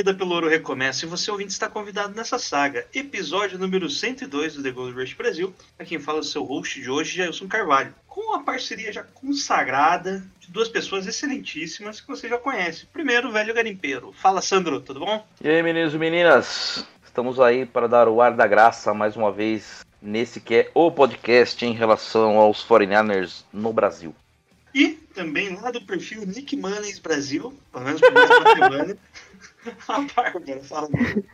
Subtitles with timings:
[0.00, 4.62] Corrida pelo ouro recomeça e você ouvinte está convidado nessa saga, episódio número 102 do
[4.62, 5.52] The Gold Rush Brasil.
[5.78, 10.24] A quem fala o seu host de hoje, Jailson Carvalho, com uma parceria já consagrada
[10.40, 12.86] de duas pessoas excelentíssimas que você já conhece.
[12.86, 14.10] Primeiro, o velho garimpeiro.
[14.12, 15.26] Fala, Sandro, tudo bom?
[15.42, 16.86] E aí, meninos e meninas?
[17.04, 20.90] Estamos aí para dar o ar da graça mais uma vez nesse que é o
[20.90, 24.14] podcast em relação aos 49ers no Brasil.
[24.74, 28.98] E também lá do perfil Nick Manes Brasil, pelo menos por uma semana,
[29.88, 30.60] a Bárbara.
[30.62, 31.24] Fala, Bárbara.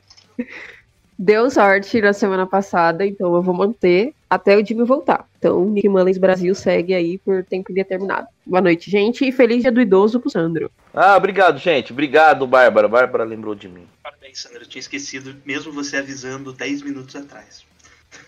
[1.18, 5.26] Deu sorte na semana passada, então eu vou manter até o Jimmy voltar.
[5.38, 8.26] Então, Nick Mullins Brasil segue aí por tempo indeterminado.
[8.44, 10.70] Boa noite, gente, e feliz dia do idoso pro Sandro.
[10.92, 11.90] Ah, obrigado, gente.
[11.90, 12.86] Obrigado, Bárbara.
[12.86, 13.86] Bárbara lembrou de mim.
[14.02, 14.62] Parabéns, Sandro.
[14.62, 17.64] Eu tinha esquecido, mesmo você avisando 10 minutos atrás.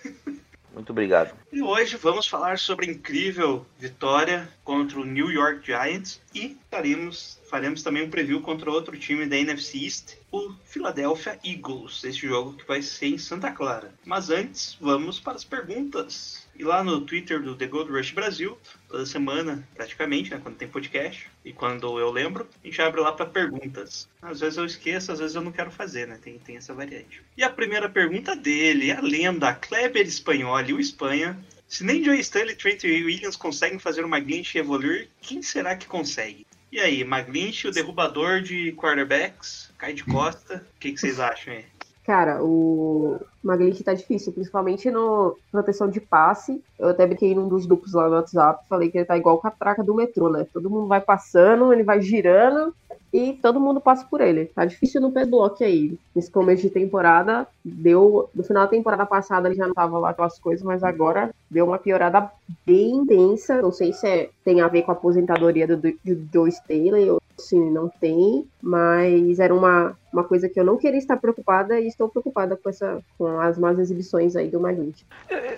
[0.73, 1.35] Muito obrigado.
[1.53, 7.41] E hoje vamos falar sobre a incrível vitória contra o New York Giants e faremos,
[7.51, 12.55] faremos também um preview contra outro time da NFC East, o Philadelphia Eagles, este jogo
[12.55, 13.93] que vai ser em Santa Clara.
[14.05, 16.47] Mas antes, vamos para as perguntas.
[16.55, 18.59] E lá no Twitter do The Gold Rush Brasil,
[18.89, 23.13] toda semana, praticamente, né, quando tem podcast, e quando eu lembro, a gente abre lá
[23.13, 24.09] para perguntas.
[24.21, 26.19] Às vezes eu esqueço, às vezes eu não quero fazer, né?
[26.21, 27.23] Tem, tem essa variante.
[27.37, 31.39] E a primeira pergunta dele, a lenda Kleber Espanholi, o Espanha.
[31.67, 36.47] Se nem Joe Stanley, Trent Williams conseguem fazer o McGlinch evoluir, quem será que consegue?
[36.73, 41.53] E aí, McGlinch, o derrubador de quarterbacks, cai de costa, o que, que vocês acham
[41.55, 41.65] aí?
[42.09, 46.65] Cara, o Maglite tá difícil, principalmente no proteção de passe.
[46.79, 49.47] Eu até brinquei num dos grupos lá no WhatsApp, falei que ele tá igual com
[49.47, 50.47] a traca do metrô, né?
[50.51, 52.75] Todo mundo vai passando, ele vai girando
[53.13, 54.47] e todo mundo passa por ele.
[54.47, 55.99] Tá difícil no pé block aí.
[56.15, 58.29] Nesse começo de temporada, deu.
[58.35, 61.67] No final da temporada passada ele já não tava lá aquelas coisas, mas agora deu
[61.67, 62.31] uma piorada
[62.67, 63.63] bem intensa.
[63.63, 65.95] Não sei se é- tem a ver com a aposentadoria do, do
[66.33, 70.99] Joe Staley ou se não tem, mas era uma, uma coisa que eu não queria
[70.99, 75.07] estar preocupada e estou preocupada com essa com as más exibições aí do Maglite.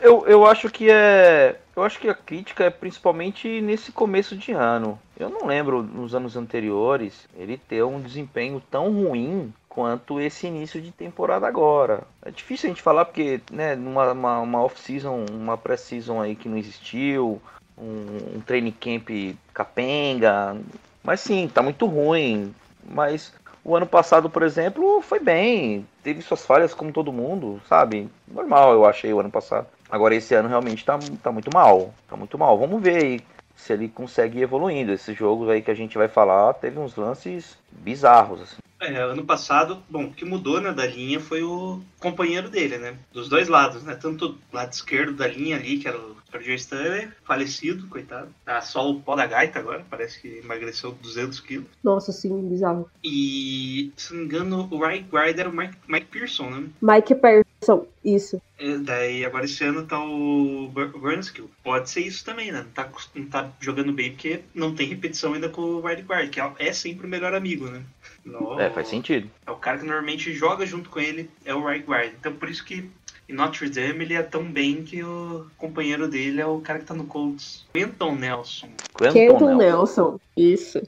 [0.02, 1.56] Eu, eu acho que é.
[1.74, 4.98] Eu acho que a crítica é principalmente nesse começo de ano.
[5.20, 10.80] Eu não lembro nos anos anteriores ele ter um desempenho tão ruim quanto esse início
[10.80, 12.04] de temporada agora.
[12.24, 16.48] É difícil a gente falar porque, né, numa uma, uma off-season, uma pré-season aí que
[16.48, 17.40] não existiu,
[17.76, 19.10] um, um training camp
[19.52, 20.56] capenga.
[21.04, 22.54] Mas sim, tá muito ruim.
[22.88, 23.30] Mas
[23.62, 25.86] o ano passado, por exemplo, foi bem.
[26.02, 28.08] Teve suas falhas como todo mundo, sabe?
[28.26, 29.66] Normal, eu achei o ano passado.
[29.90, 31.92] Agora esse ano realmente tá, tá muito mal.
[32.08, 32.58] Tá muito mal.
[32.58, 33.20] Vamos ver aí
[33.60, 34.92] se ele consegue ir evoluindo.
[34.92, 38.56] Esses jogos aí que a gente vai falar teve uns lances bizarros, assim.
[38.80, 42.96] É, ano passado, bom, o que mudou né, da linha foi o companheiro dele, né?
[43.12, 43.94] Dos dois lados, né?
[43.94, 48.30] Tanto do lado esquerdo da linha ali, que era o Joe Stanley, falecido, coitado.
[48.42, 51.66] Tá só o pó da gaita agora, parece que emagreceu 200 quilos.
[51.84, 52.90] Nossa, sim, bizarro.
[53.04, 56.68] E, se não me engano, o right guard era o Mike, Mike Pearson, né?
[56.80, 57.14] Mike
[57.60, 58.40] Person, isso.
[58.58, 61.50] É, Daí agora esse ano tá o Bur- Burnskill.
[61.62, 62.62] Pode ser isso também, né?
[62.64, 66.40] Não tá, não tá jogando bem porque não tem repetição ainda com o guard, que
[66.40, 67.82] é- é sempre o melhor amigo, né?
[68.24, 69.30] No- É, faz sentido.
[69.46, 72.12] É o cara que normalmente joga junto com ele, é o guard.
[72.18, 72.88] Então por isso que
[73.28, 76.86] em Notre Dame ele é tão bem que o companheiro dele é o cara que
[76.86, 77.64] tá no Colts.
[77.74, 78.68] Quentin Nelson.
[78.98, 79.56] Quentin Kenton Nelson.
[79.56, 80.82] Nelson, isso.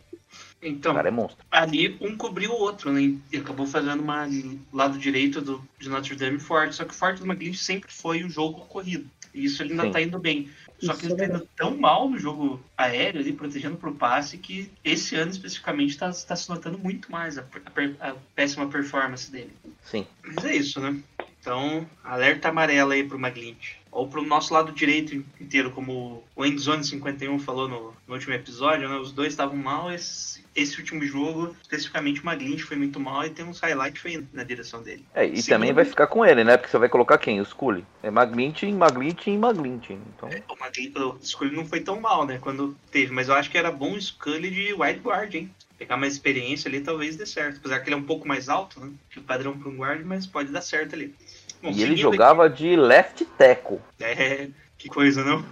[0.62, 1.44] Então, O cara é monstro.
[1.50, 3.18] ali um cobriu o outro, né?
[3.32, 4.28] E acabou fazendo uma
[4.72, 6.76] lado direito do, de Notre Dame forte.
[6.76, 9.10] Só que o forte do McGlinch sempre foi o jogo corrido.
[9.34, 9.90] E isso ele ainda Sim.
[9.90, 10.48] tá indo bem.
[10.80, 13.94] Só Isso que ele é tá indo tão mal no jogo aéreo ali, protegendo pro
[13.94, 18.68] passe, que esse ano especificamente tá, tá se notando muito mais a, a a péssima
[18.68, 19.52] performance dele.
[19.82, 20.06] Sim.
[20.22, 20.96] Mas é isso, né?
[21.40, 23.76] Então, alerta amarela aí pro Maglint.
[23.92, 28.88] Ou pro nosso lado direito inteiro, como o Endzone 51 falou no, no último episódio,
[28.88, 28.96] né?
[28.96, 29.92] Os dois estavam mal.
[29.92, 34.26] Esse, esse último jogo, especificamente o Maglint foi muito mal e tem uns highlights foi
[34.32, 35.04] na direção dele.
[35.14, 36.56] É, e Segundo- também vai ficar com ele, né?
[36.56, 37.38] Porque você vai colocar quem?
[37.38, 37.84] O Scully.
[38.02, 39.90] É Maglint, Maglint e Maglint.
[39.90, 42.38] Então, O, Maglint, o Scully não foi tão mal, né?
[42.40, 45.50] Quando teve, mas eu acho que era bom o Scully de wide guard, hein?
[45.76, 47.58] Pegar mais experiência ali, talvez dê certo.
[47.58, 48.90] Apesar que ele é um pouco mais alto, né?
[49.10, 51.14] Que o padrão para um guard, mas pode dar certo ali.
[51.62, 53.80] Bom, e ele jogava de left tackle.
[54.00, 55.44] É, que coisa, não?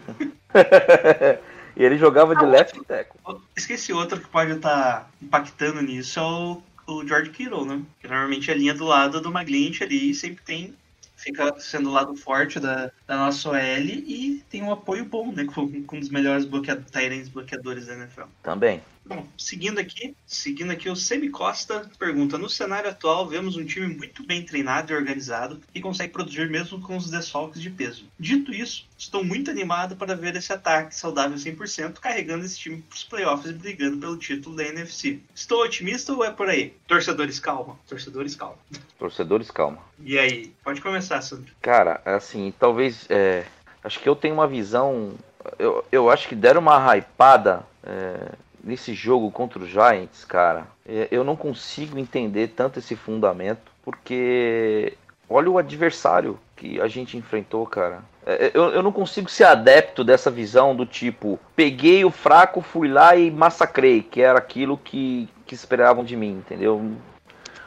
[1.77, 3.21] e ele jogava de left tackle.
[3.57, 7.83] Esqueci outro que pode estar impactando nisso, é o o George Kittle, né?
[8.01, 10.75] Que normalmente é a linha do lado do McGlinch ali e sempre tem
[11.17, 15.45] fica sendo o lado forte da, da nossa OL e tem um apoio bom, né?
[15.53, 18.23] Com, com um dos melhores bloqueadores, bloqueadores da NFL.
[18.43, 18.81] Também.
[19.11, 23.93] Bom, seguindo aqui, seguindo aqui, o Semi Costa pergunta: No cenário atual, vemos um time
[23.93, 28.05] muito bem treinado e organizado que consegue produzir mesmo com os desfalques de peso.
[28.17, 32.95] Dito isso, estou muito animado para ver esse ataque saudável 100% carregando esse time para
[32.95, 35.19] os playoffs e brigando pelo título da NFC.
[35.35, 36.73] Estou otimista ou é por aí?
[36.87, 37.77] Torcedores, calma.
[37.89, 38.59] Torcedores, calma.
[38.97, 39.79] Torcedores, calma.
[39.99, 40.55] E aí?
[40.63, 41.53] Pode começar, Sandro.
[41.61, 43.07] Cara, assim, talvez.
[43.11, 43.45] É,
[43.83, 45.15] acho que eu tenho uma visão.
[45.59, 47.67] Eu, eu acho que deram uma hypada.
[47.83, 53.71] É, nesse jogo contra os Giants, cara, é, eu não consigo entender tanto esse fundamento,
[53.83, 54.97] porque
[55.29, 58.03] olha o adversário que a gente enfrentou, cara.
[58.27, 62.89] É, eu, eu não consigo ser adepto dessa visão do tipo, peguei o fraco, fui
[62.89, 66.93] lá e massacrei, que era aquilo que, que esperavam de mim, entendeu?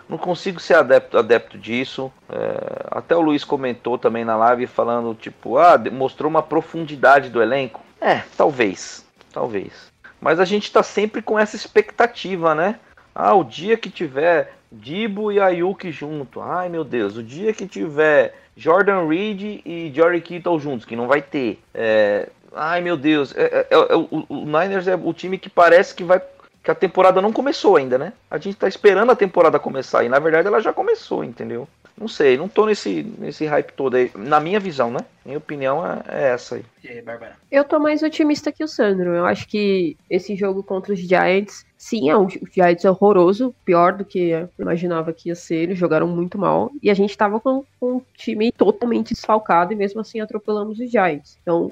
[0.08, 2.12] Não consigo ser adepto, adepto disso.
[2.30, 7.42] É, até o Luiz comentou também na live falando, tipo, ah, mostrou uma profundidade do
[7.42, 7.82] elenco.
[8.00, 9.93] É, talvez, talvez.
[10.24, 12.80] Mas a gente está sempre com essa expectativa, né?
[13.14, 16.40] Ah, o dia que tiver Dibo e Ayuki junto.
[16.40, 17.18] Ai, meu Deus.
[17.18, 21.60] O dia que tiver Jordan Reed e Jory Kittle juntos, que não vai ter.
[21.74, 22.30] É...
[22.56, 23.36] Ai, meu Deus.
[23.36, 26.22] É, é, é, o, o Niners é o time que parece que vai
[26.64, 28.14] que a temporada não começou ainda, né?
[28.32, 31.68] A gente tá esperando a temporada começar e na verdade ela já começou, entendeu?
[31.96, 34.12] Não sei, não tô nesse, nesse hype todo aí.
[34.16, 35.00] Na minha visão, né?
[35.24, 36.66] Minha opinião é, é essa aí.
[36.84, 37.38] E aí, Bárbara?
[37.52, 39.14] Eu tô mais otimista que o Sandro.
[39.14, 43.54] Eu acho que esse jogo contra os Giants, sim, é um, o Giants é horroroso,
[43.64, 45.56] pior do que eu imaginava que ia ser.
[45.56, 46.72] Eles jogaram muito mal.
[46.82, 50.90] E a gente tava com, com um time totalmente desfalcado e mesmo assim atropelamos os
[50.90, 51.38] Giants.
[51.42, 51.72] Então,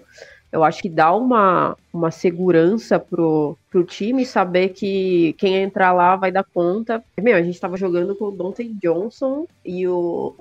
[0.51, 6.15] eu acho que dá uma, uma segurança pro, pro time saber que quem entrar lá
[6.15, 7.01] vai dar conta.
[7.19, 10.35] Meu, a gente tava jogando com o Dante Johnson e o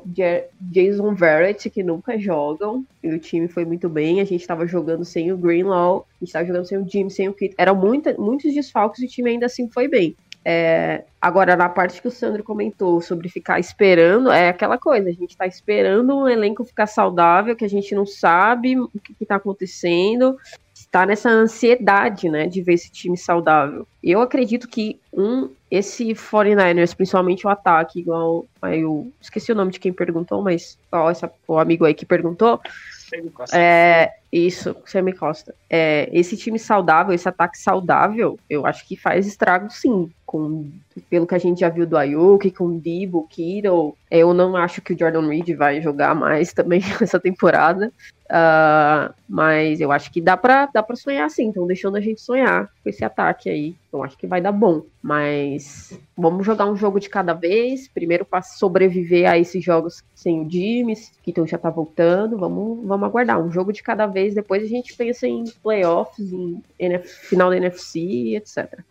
[0.60, 4.20] Jason Verrett, que nunca jogam, e o time foi muito bem.
[4.20, 7.28] A gente tava jogando sem o Greenlaw, a gente tava jogando sem o Jim, sem
[7.28, 7.54] o Kit.
[7.56, 10.16] Eram muita, muitos desfalques e o time ainda assim foi bem.
[10.44, 15.12] É, agora, na parte que o Sandro comentou sobre ficar esperando, é aquela coisa, a
[15.12, 19.26] gente tá esperando um elenco ficar saudável, que a gente não sabe o que, que
[19.26, 20.36] tá acontecendo,
[20.74, 23.86] está nessa ansiedade, né, de ver esse time saudável.
[24.02, 29.70] Eu acredito que um esse 49ers, principalmente o ataque, igual aí eu esqueci o nome
[29.70, 32.60] de quem perguntou, mas ó, essa, o amigo aí que perguntou,
[33.52, 35.54] é, isso, Sammy Costa.
[35.68, 40.10] É, esse time saudável, esse ataque saudável, eu acho que faz estrago sim.
[40.24, 40.70] Com,
[41.08, 43.96] pelo que a gente já viu do Ayuk, com o Debo, Kittle.
[44.10, 47.92] Eu não acho que o Jordan Reed vai jogar mais também essa temporada.
[48.30, 51.46] Uh, mas eu acho que dá pra, dá pra sonhar sim.
[51.46, 53.74] Então deixando a gente sonhar com esse ataque aí.
[53.92, 54.82] Eu acho que vai dar bom.
[55.02, 57.88] Mas vamos jogar um jogo de cada vez.
[57.88, 62.38] Primeiro para sobreviver a esses jogos sem o James, que então já tá voltando.
[62.38, 63.40] Vamos, vamos aguardar.
[63.40, 64.34] Um jogo de cada vez.
[64.34, 68.84] Depois a gente pensa em playoffs, em NF, final da NFC, etc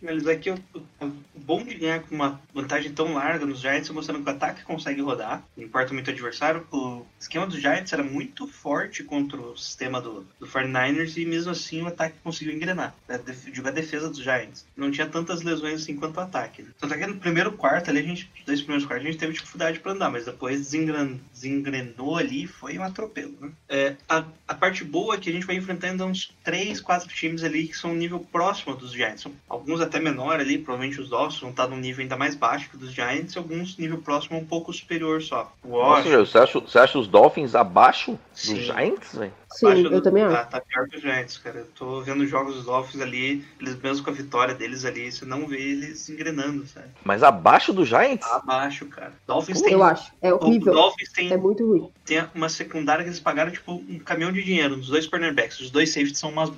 [0.00, 0.58] finalizar aqui, o,
[1.34, 5.00] bom de ganhar com uma vantagem tão larga nos Giants, mostrando que o ataque consegue
[5.00, 6.66] rodar, não importa muito o adversário.
[6.70, 11.50] O esquema dos Giants era muito forte contra o sistema do, do 49ers e mesmo
[11.50, 13.20] assim o ataque conseguiu engrenar, né,
[13.52, 14.64] jogar a defesa dos Giants.
[14.76, 16.62] Não tinha tantas lesões assim quanto o ataque.
[16.62, 16.68] Né?
[16.78, 19.32] Tanto é que no primeiro quarto ali, a gente, dois primeiros quartos, a gente teve
[19.32, 23.36] dificuldade para andar, mas depois desengren, desengrenou ali foi um atropelo.
[23.40, 23.50] Né?
[23.68, 27.42] É, a, a parte boa é que a gente vai enfrentando uns três, quatro times
[27.42, 29.26] ali que são um nível próximo dos Giants.
[29.48, 32.76] Alguns até menor ali, provavelmente os Dolphins vão estar num nível ainda mais baixo que
[32.76, 35.52] dos Giants, e alguns nível próximo um pouco superior só.
[35.64, 38.54] O Nossa, você, acha, você acha os Dolphins abaixo Sim.
[38.54, 39.32] dos Giants, velho?
[39.52, 40.36] Sim, eu do, também acho.
[40.36, 41.58] Tá, tá, pior que os Giants, cara.
[41.58, 45.24] Eu tô vendo jogos dos Dolphins ali, eles mesmo com a vitória deles ali, você
[45.24, 46.86] não vê eles engrenando, sabe?
[47.04, 48.26] Mas abaixo do Giants?
[48.30, 49.12] Abaixo, cara.
[49.26, 49.72] Dolphins tem.
[49.72, 50.12] Eu acho.
[50.22, 50.72] É horrível.
[50.72, 51.90] O Dolphins tem, é muito ruim.
[52.04, 55.58] Tem uma secundária que eles pagaram, tipo, um caminhão de dinheiro nos dois cornerbacks.
[55.60, 56.50] Os dois safeties são umas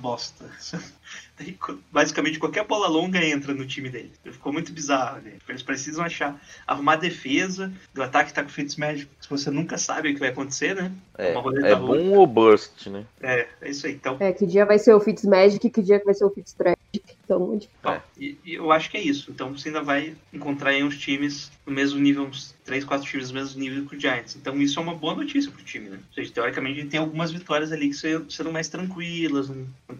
[1.91, 4.11] basicamente qualquer bola longa entra no time dele.
[4.23, 5.21] Ficou muito bizarro.
[5.21, 5.33] Né?
[5.47, 9.27] Eles precisam achar, arrumar defesa do ataque tá com feitos médicos.
[9.27, 10.91] Você nunca sabe o que vai acontecer, né?
[11.17, 13.05] É, é bom ou burst, né?
[13.21, 13.93] É, é isso aí.
[13.93, 16.77] Então, é, que dia vai ser o Fitzmagic e que dia vai ser o Fitztragic.
[17.23, 18.01] Então, é.
[18.17, 19.31] e, e, eu acho que é isso.
[19.31, 23.29] Então você ainda vai encontrar aí uns times no mesmo nível, uns 3, 4 times
[23.29, 24.35] no mesmo nível que o Giants.
[24.35, 25.97] Então isso é uma boa notícia pro time, né?
[25.97, 27.95] Ou seja, teoricamente gente tem algumas vitórias ali que
[28.29, 29.49] serão mais tranquilas,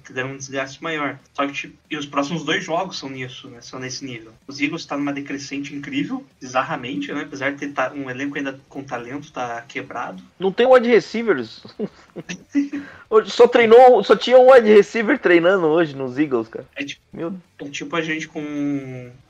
[0.03, 1.19] que deram um desgaste maior.
[1.33, 3.61] Só que tipo, e os próximos dois jogos são nisso, né?
[3.61, 4.33] São nesse nível.
[4.47, 7.21] Os Eagles tá numa decrescente incrível, bizarramente, né?
[7.21, 10.21] Apesar de ter um elenco ainda com talento, tá quebrado.
[10.39, 11.63] Não tem wide receivers.
[13.25, 16.65] só treinou, só tinha um wide receiver treinando hoje nos Eagles, cara.
[16.75, 17.33] É tipo, Meu...
[17.65, 18.41] É tipo a gente com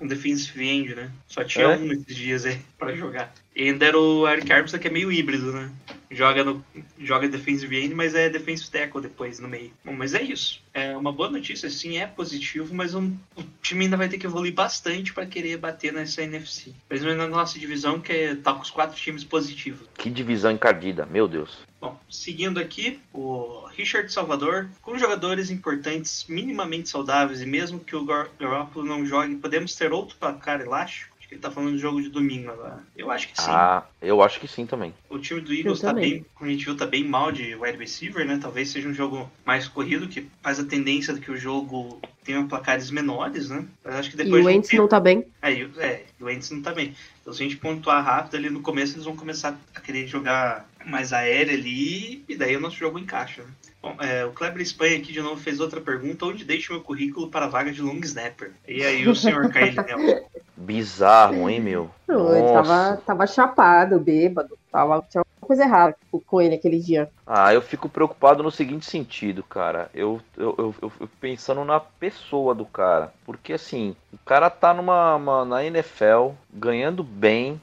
[0.01, 1.09] um defensive end, né?
[1.27, 1.77] Só tinha É?
[1.77, 3.33] um nesses dias aí pra jogar.
[3.55, 5.69] E ainda era o Eric Armstead que é meio híbrido, né?
[6.13, 6.63] Joga, no,
[6.99, 9.71] joga defensive end, mas é defensive tackle depois no meio.
[9.83, 10.61] Bom, mas é isso.
[10.73, 14.25] É uma boa notícia, sim, é positivo, mas um- o time ainda vai ter que
[14.25, 16.71] evoluir bastante pra querer bater nessa NFC.
[16.87, 19.87] Principalmente na nossa divisão, que é, tá com os quatro times positivos.
[19.97, 21.57] Que divisão encardida, meu Deus.
[21.81, 28.05] Bom, seguindo aqui, o Richard Salvador, com jogadores importantes minimamente saudáveis e mesmo que o
[28.05, 31.12] Gar- Garoppolo não jogue, podemos ter outro placar elástico?
[31.33, 32.83] Ele tá falando do jogo de domingo agora.
[32.95, 33.47] Eu acho que sim.
[33.49, 34.93] Ah, eu acho que sim também.
[35.09, 36.11] O time do Eagles Eu tá também.
[36.11, 38.37] bem, como a gente viu, tá bem mal de wide receiver, né?
[38.39, 42.43] Talvez seja um jogo mais corrido, que faz a tendência de que o jogo tenha
[42.45, 43.65] placares menores, né?
[43.83, 45.25] Mas acho que E depois o de um Wentz tempo- não tá bem.
[45.41, 46.93] é, e o- é, e o Wentz não tá bem.
[47.21, 50.69] Então se a gente pontuar rápido ali no começo, eles vão começar a querer jogar
[50.85, 53.43] mais aéreo ali, e daí o nosso jogo encaixa.
[53.43, 53.49] Né?
[53.81, 57.29] Bom, é, o Kleber Espanha aqui de novo fez outra pergunta, onde deixo meu currículo
[57.29, 58.51] para a vaga de long snapper?
[58.67, 60.29] E aí o senhor Nelson?
[60.55, 61.89] Bizarro, hein, meu?
[62.07, 64.57] Não, ele tava, tava chapado, bêbado.
[64.71, 67.09] Tava, tinha alguma coisa errada com ele aquele dia.
[67.27, 69.89] Ah, eu fico preocupado no seguinte sentido, cara.
[69.93, 73.13] Eu, eu, eu, eu fico pensando na pessoa do cara.
[73.25, 77.59] Porque assim, o cara tá numa uma- na NFL, ganhando bem,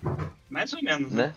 [0.48, 1.32] Mais ou menos, né?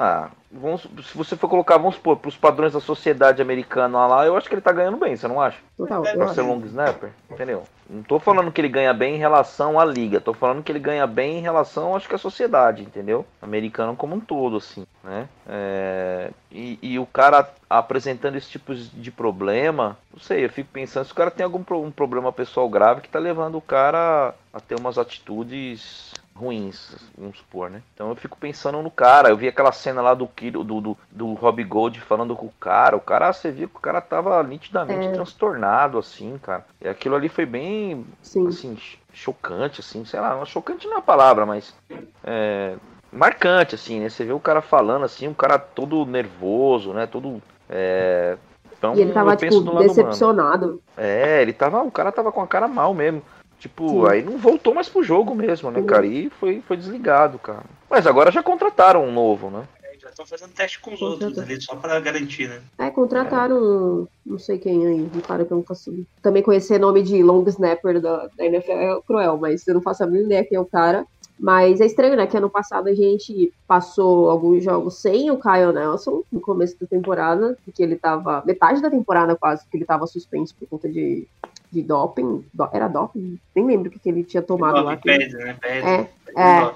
[0.00, 4.36] Ah, vamos, se você for colocar, vamos supor, pros padrões da sociedade americana lá, eu
[4.36, 5.58] acho que ele tá ganhando bem, você não acha?
[5.76, 6.34] Total, Pra acho.
[6.34, 7.64] ser long snapper, entendeu?
[7.90, 10.78] Não tô falando que ele ganha bem em relação à liga, tô falando que ele
[10.78, 13.26] ganha bem em relação, acho que à sociedade, entendeu?
[13.42, 15.28] Americano como um todo, assim, né?
[15.48, 21.06] É, e, e o cara apresentando esse tipo de problema, não sei, eu fico pensando
[21.06, 24.32] se o cara tem algum pro- um problema pessoal grave que tá levando o cara
[24.52, 27.82] a ter umas atitudes ruins, vamos supor, né?
[27.94, 29.28] Então eu fico pensando no cara.
[29.28, 32.52] Eu vi aquela cena lá do Kiro- do, do, do Rob Gold falando com o
[32.60, 32.96] cara.
[32.96, 35.12] O cara, você viu que o cara tava nitidamente É.
[35.12, 36.64] transtornado, assim, cara.
[36.80, 38.46] E aquilo ali foi bem, Sim.
[38.46, 41.74] assim, ch- chocante, assim, sei lá, chocante não é a palavra, mas
[42.22, 42.76] é,
[43.12, 44.08] marcante, assim, né?
[44.08, 47.06] Você vê o cara falando assim, um cara todo nervoso, né?
[47.06, 47.42] Todo.
[47.68, 48.36] É,
[48.78, 50.80] então, E ele tava, tipo, decepcionado.
[50.96, 51.82] É, ele tava.
[51.82, 53.22] O cara tava com a cara mal mesmo.
[53.58, 54.08] Tipo, Sim.
[54.08, 56.06] aí não voltou mais pro jogo mesmo, né, cara?
[56.06, 57.64] E foi, foi desligado, cara.
[57.90, 59.64] Mas agora já contrataram um novo, né?
[59.82, 62.60] É, Já estão fazendo teste com os outros ali, só para garantir, né?
[62.78, 66.06] É, contrataram, não sei quem aí, um cara que eu nunca soube.
[66.22, 70.04] Também conhecer nome de long snapper da, da NFL é cruel, mas eu não faço
[70.04, 71.04] a mínima ideia quem é o cara.
[71.40, 72.26] Mas é estranho, né?
[72.26, 76.86] Que ano passado a gente passou alguns jogos sem o Kyle Nelson no começo da
[76.86, 78.42] temporada, porque ele tava.
[78.44, 81.28] Metade da temporada quase, que ele tava suspenso por conta de,
[81.70, 82.44] de doping.
[82.52, 83.38] Do- era doping?
[83.54, 84.94] Nem lembro o que, que ele tinha tomado lá.
[84.94, 85.56] Doping que- pede, né?
[85.60, 85.86] Pede.
[85.86, 86.72] É, é.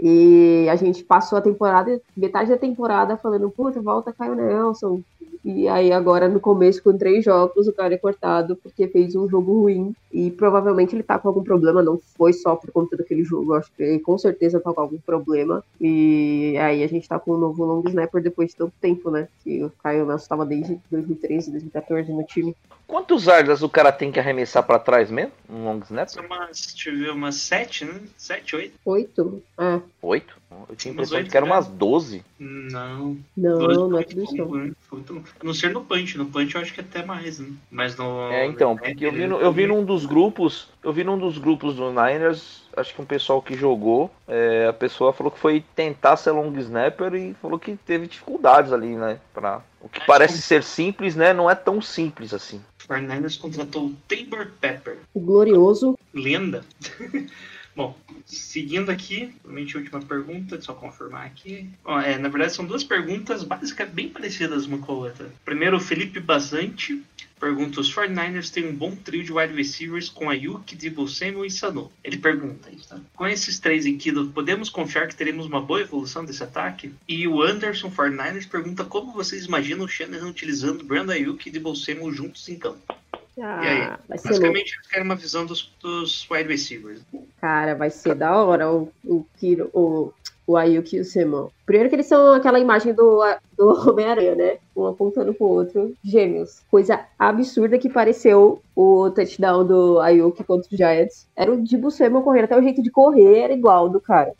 [0.00, 5.00] E a gente passou a temporada, metade da temporada, falando, puta, volta Caio Nelson.
[5.44, 9.28] E aí agora no começo, com três jogos, o cara é cortado porque fez um
[9.28, 9.92] jogo ruim.
[10.12, 13.54] E provavelmente ele tá com algum problema, não foi só por conta daquele jogo.
[13.54, 15.64] Acho que ele com certeza tá com algum problema.
[15.80, 19.26] E aí a gente tá com um novo long snapper depois de tanto tempo, né?
[19.42, 22.56] Que o Caio Nelson tava desde 2013, 2014 no time.
[22.86, 25.32] Quantos yardas o cara tem que arremessar pra trás mesmo?
[25.48, 26.08] Um long snap?
[26.18, 28.00] Umas, deixa eu ver, umas sete, né?
[28.16, 28.78] Sete, oito?
[28.84, 29.42] Oito?
[29.58, 29.80] É.
[30.02, 30.36] Oito?
[30.68, 32.24] Eu tinha a impressão de que eram umas 12.
[32.38, 33.16] Não.
[33.36, 34.72] Não, Dois não é tudo isso né?
[34.90, 36.16] Muito- A não ser no punch.
[36.18, 37.50] No punch eu acho que até mais, né?
[37.70, 38.30] Mas no.
[38.30, 41.38] É, então, porque eu vi, no- eu vi num dos grupos, eu vi num dos
[41.38, 45.64] grupos do Niners, acho que um pessoal que jogou, é, a pessoa falou que foi
[45.74, 49.18] tentar ser long snapper e falou que teve dificuldades ali, né?
[49.34, 51.32] Pra, o que Acho parece que- ser simples, né?
[51.32, 52.60] Não é tão simples assim.
[52.82, 54.98] O Fernandes contratou o Tabor Pepper.
[55.14, 55.96] O glorioso.
[56.12, 56.64] Lenda.
[57.74, 61.68] Bom, seguindo aqui, provavelmente a última pergunta, só confirmar aqui.
[61.84, 65.32] Ó, é, na verdade, são duas perguntas básicas bem parecidas uma com a outra.
[65.44, 67.02] Primeiro, o Felipe Basante
[67.40, 71.50] pergunta: os 49ers têm um bom trio de wide receivers com Ayuk, Debo Samuel e
[71.50, 71.90] Sanu.
[72.04, 73.00] Ele pergunta tá?
[73.14, 76.92] Com esses três em Kittle, podemos confiar que teremos uma boa evolução desse ataque?
[77.08, 81.74] E o Anderson 49ers pergunta como vocês imaginam o Shanahan utilizando Brandon Ayuk e Debo
[81.74, 82.94] Samuel juntos em campo?
[83.40, 83.78] Ah, E aí?
[84.08, 84.28] vai ser louco.
[84.28, 87.00] Basicamente, eles querem uma visão dos, dos wide receivers.
[87.40, 90.12] Cara, vai ser da hora o, o Kiro, o,
[90.46, 91.48] o Ayuki e o Simon.
[91.64, 93.20] Primeiro que eles são aquela imagem do,
[93.56, 94.58] do Homem-Aranha, né?
[94.76, 96.60] Um apontando pro outro, gêmeos.
[96.70, 101.26] Coisa absurda que pareceu o touchdown do Ayuki contra os Giants.
[101.34, 104.32] Era o Dibu Simon correndo, até o jeito de correr era igual do cara.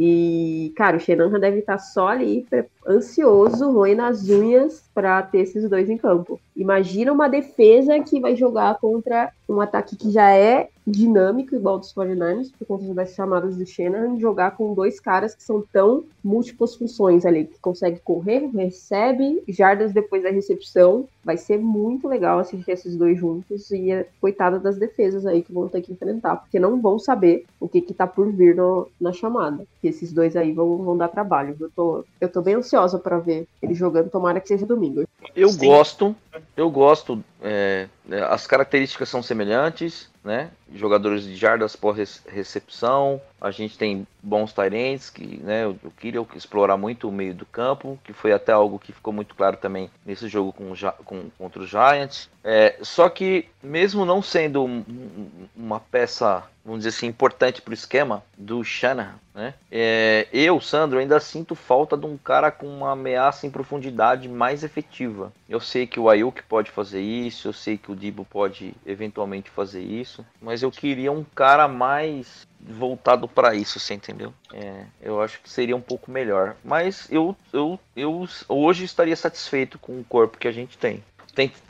[0.00, 2.46] E, cara, o Shanahan deve estar só ali
[2.88, 6.40] ansioso, roendo as unhas para ter esses dois em campo.
[6.56, 11.92] Imagina uma defesa que vai jogar contra um ataque que já é dinâmico, igual dos
[11.94, 16.74] 49ers, por conta das chamadas do Shanahan, jogar com dois caras que são tão múltiplas
[16.74, 21.06] funções ali, que consegue correr, recebe, jardas depois da recepção.
[21.24, 25.52] Vai ser muito legal assistir esses dois juntos e a coitada das defesas aí que
[25.52, 28.88] vão ter que enfrentar, porque não vão saber o que que tá por vir no,
[29.00, 29.64] na chamada.
[29.80, 31.56] Que esses dois aí vão, vão dar trabalho.
[31.60, 35.04] Eu tô, eu tô bem ansiosa para ver ele jogando, tomara que seja domingo.
[35.34, 35.66] Eu Sim.
[35.66, 36.16] gosto,
[36.56, 37.22] eu gosto.
[37.42, 40.50] é, é, as características são semelhantes, né?
[40.74, 43.20] Jogadores de jardas por recepção.
[43.40, 45.66] A gente tem bons Tyrants, que, né?
[45.66, 48.92] O o Kirill que explorar muito o meio do campo, que foi até algo que
[48.92, 52.28] ficou muito claro também nesse jogo com, o com- contra os Giants.
[52.44, 57.70] É, só que, mesmo não sendo um- um- uma peça, vamos dizer assim, importante para
[57.72, 59.54] o esquema do Shanahan, né?
[59.70, 64.64] É, eu, Sandro, ainda sinto falta de um cara com uma ameaça em profundidade mais
[64.64, 65.32] efetiva.
[65.48, 69.50] Eu sei que o Ayuk pode fazer isso, eu sei que o Dibo pode eventualmente
[69.50, 74.32] fazer isso, mas eu queria um cara mais voltado para isso, você entendeu?
[74.52, 76.56] É, eu acho que seria um pouco melhor.
[76.64, 81.02] Mas eu, eu, eu hoje estaria satisfeito com o corpo que a gente tem.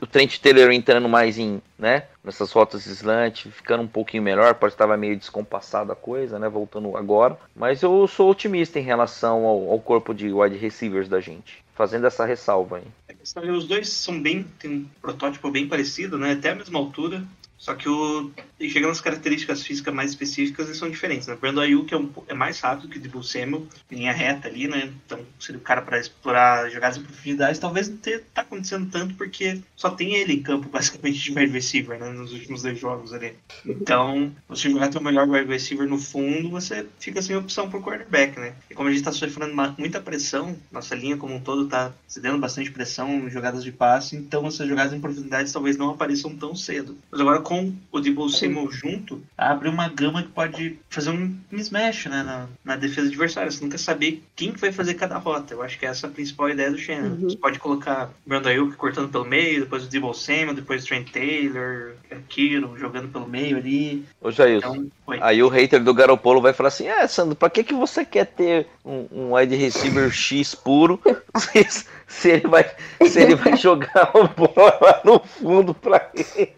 [0.01, 4.73] O Trent Taylor entrando mais em, né, nessas rotas slant, ficando um pouquinho melhor, pode
[4.73, 7.39] estar meio descompassada a coisa, né, voltando agora.
[7.55, 12.07] Mas eu sou otimista em relação ao, ao corpo de wide receivers da gente, fazendo
[12.07, 12.85] essa ressalva aí.
[13.09, 14.47] É, Os dois são bem.
[14.59, 16.33] tem um protótipo bem parecido, né?
[16.33, 17.23] Até a mesma altura.
[17.59, 18.31] Só que o.
[18.61, 21.35] Chegando nas características físicas mais específicas, eles são diferentes, né?
[21.35, 24.67] O Brandon Ayuk é, um, é mais rápido que o Debo Samuel, linha reta ali,
[24.69, 24.93] né?
[25.07, 27.61] Então seria o cara para explorar jogadas em profundidade.
[27.61, 31.53] Talvez não tenha, tá acontecendo tanto porque só tem ele em campo, basicamente, de wide
[31.53, 32.11] receiver, né?
[32.11, 33.35] Nos últimos dois jogos ali.
[33.65, 38.39] Então, você jogar teu melhor wide receiver no fundo, você fica sem opção pro quarterback,
[38.39, 38.55] né?
[38.71, 41.93] E como a gente tá sofrendo uma- muita pressão, nossa linha como um todo tá
[42.07, 46.35] cedendo bastante pressão em jogadas de passe, então essas jogadas em profundidade talvez não apareçam
[46.37, 46.97] tão cedo.
[47.11, 52.05] Mas agora com o Debo Samuel junto, abre uma gama que pode fazer um mismatch,
[52.05, 52.23] né?
[52.23, 53.51] Na, na defesa adversária.
[53.51, 55.55] Você nunca saber quem que vai fazer cada rota.
[55.55, 57.09] Eu acho que essa é a principal ideia do Shannon.
[57.09, 57.21] Uhum.
[57.21, 60.87] Você pode colocar o Brandon Ayuk cortando pelo meio, depois o Debo Samuel, depois o
[60.87, 61.95] Trent Taylor,
[62.29, 64.05] Kiro jogando pelo meio ali.
[64.21, 64.91] Ô Jailson, Então.
[65.23, 68.27] Aí o hater do Garopolo vai falar assim: É, Sandro, pra que, que você quer
[68.27, 71.01] ter um, um wide receiver X puro
[71.35, 72.71] se, se ele, vai,
[73.07, 76.53] se ele vai jogar a bola lá no fundo pra ele?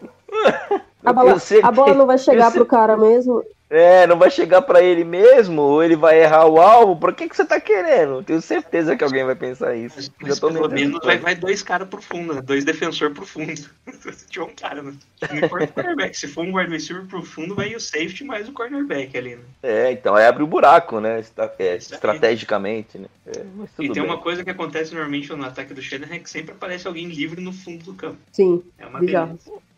[1.04, 3.42] A bola, a bola não vai chegar eu pro cara mesmo.
[3.70, 6.96] É, não vai chegar pra ele mesmo, ou ele vai errar o alvo.
[6.96, 8.20] Pra que, que você tá querendo?
[8.24, 9.94] Tenho certeza que alguém vai pensar isso.
[9.96, 12.42] Mas, mas tô pelo menos vai, vai dois caras pro fundo, né?
[12.42, 13.54] Dois defensor pro fundo.
[13.56, 13.70] Se
[14.28, 14.92] tiver um cara, né?
[15.30, 16.18] Não importa o quarterback.
[16.18, 19.42] Se for um wide receiver pro fundo, vai o safety mais o cornerback ali, né?
[19.62, 21.20] É, então aí abre o buraco, né?
[21.20, 23.06] estra- é, estrategicamente, né?
[23.26, 24.02] É, mas E tem bem.
[24.02, 27.40] uma coisa que acontece normalmente no ataque do Shanahan é que sempre aparece alguém livre
[27.40, 28.18] no fundo do campo.
[28.32, 29.00] Sim, É uma.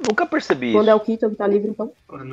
[0.04, 0.90] Nunca percebi Quando isso.
[0.90, 1.92] é o Keaton que tá livre, então.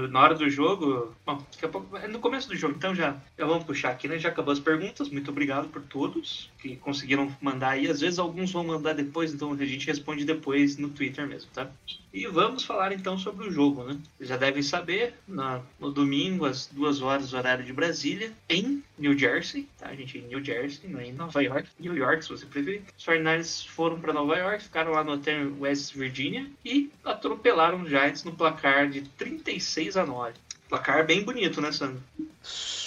[0.10, 3.16] Na hora do jogo, bom, daqui a pouco, é no começo do jogo, então já,
[3.38, 4.18] já vamos puxar aqui, né?
[4.20, 5.10] Já acabou as perguntas.
[5.10, 7.88] Muito obrigado por todos que conseguiram mandar aí.
[7.88, 11.70] Às vezes alguns vão mandar depois, então a gente responde depois no Twitter mesmo, tá?
[12.12, 13.98] E vamos falar então sobre o jogo, né?
[14.18, 19.18] Vocês já devem saber, na- no domingo, às duas horas, horário de Brasília, em New
[19.18, 20.18] Jersey, tá, gente?
[20.18, 21.70] Em New Jersey, não é em Nova York.
[21.80, 22.82] New York, se você preferir.
[22.98, 27.90] Os 49ers foram para Nova York, ficaram lá no hotel West Virginia e atropelaram os
[27.90, 30.34] Giants no placar de 36 a 9.
[30.70, 32.02] Placar bem bonito, né, Sandro?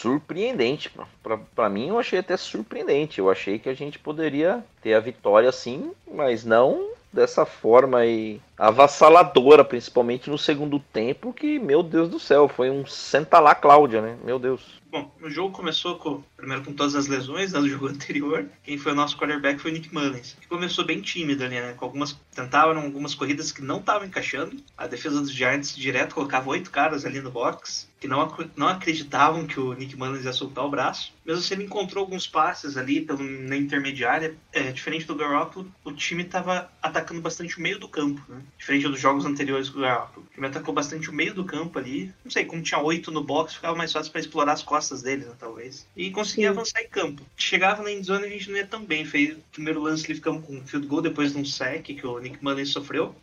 [0.03, 0.91] surpreendente.
[1.23, 3.19] Pra, pra mim, eu achei até surpreendente.
[3.19, 8.41] Eu achei que a gente poderia ter a vitória sim, mas não dessa forma aí
[8.59, 14.01] avassaladora, principalmente no segundo tempo, que, meu Deus do céu, foi um senta lá Cláudia,
[14.01, 14.17] né?
[14.25, 14.81] Meu Deus.
[14.91, 18.47] Bom, o jogo começou com, primeiro com todas as lesões né, do jogo anterior.
[18.63, 21.75] Quem foi o nosso quarterback foi o Nick Mullins, que começou bem tímido ali, né?
[21.75, 24.57] Com algumas, tentavam algumas corridas que não estavam encaixando.
[24.77, 28.67] A defesa dos Giants direto colocava oito caras ali no box, que não, ac- não
[28.67, 31.13] acreditavam que o Nick Mullins ia soltar o braço.
[31.25, 34.35] Mesmo assim, ele encontrou alguns passes ali pelo, na intermediária.
[34.53, 38.43] É, diferente do Garoppolo, o time estava atacando bastante o meio do campo, né?
[38.59, 40.27] Diferente dos jogos anteriores do Garoppolo.
[40.29, 42.13] O time atacou bastante o meio do campo ali.
[42.25, 45.29] Não sei, como tinha oito no box, ficava mais fácil para explorar as costas deles,
[45.29, 45.87] né, talvez.
[45.97, 46.59] E conseguia Sim.
[46.59, 47.23] avançar em campo.
[47.37, 49.05] Chegava na endzone a gente não ia tão bem.
[49.05, 52.05] Fez o primeiro lance ali, ficamos com um field goal depois de um sec que
[52.05, 53.15] o Nick Mullins sofreu.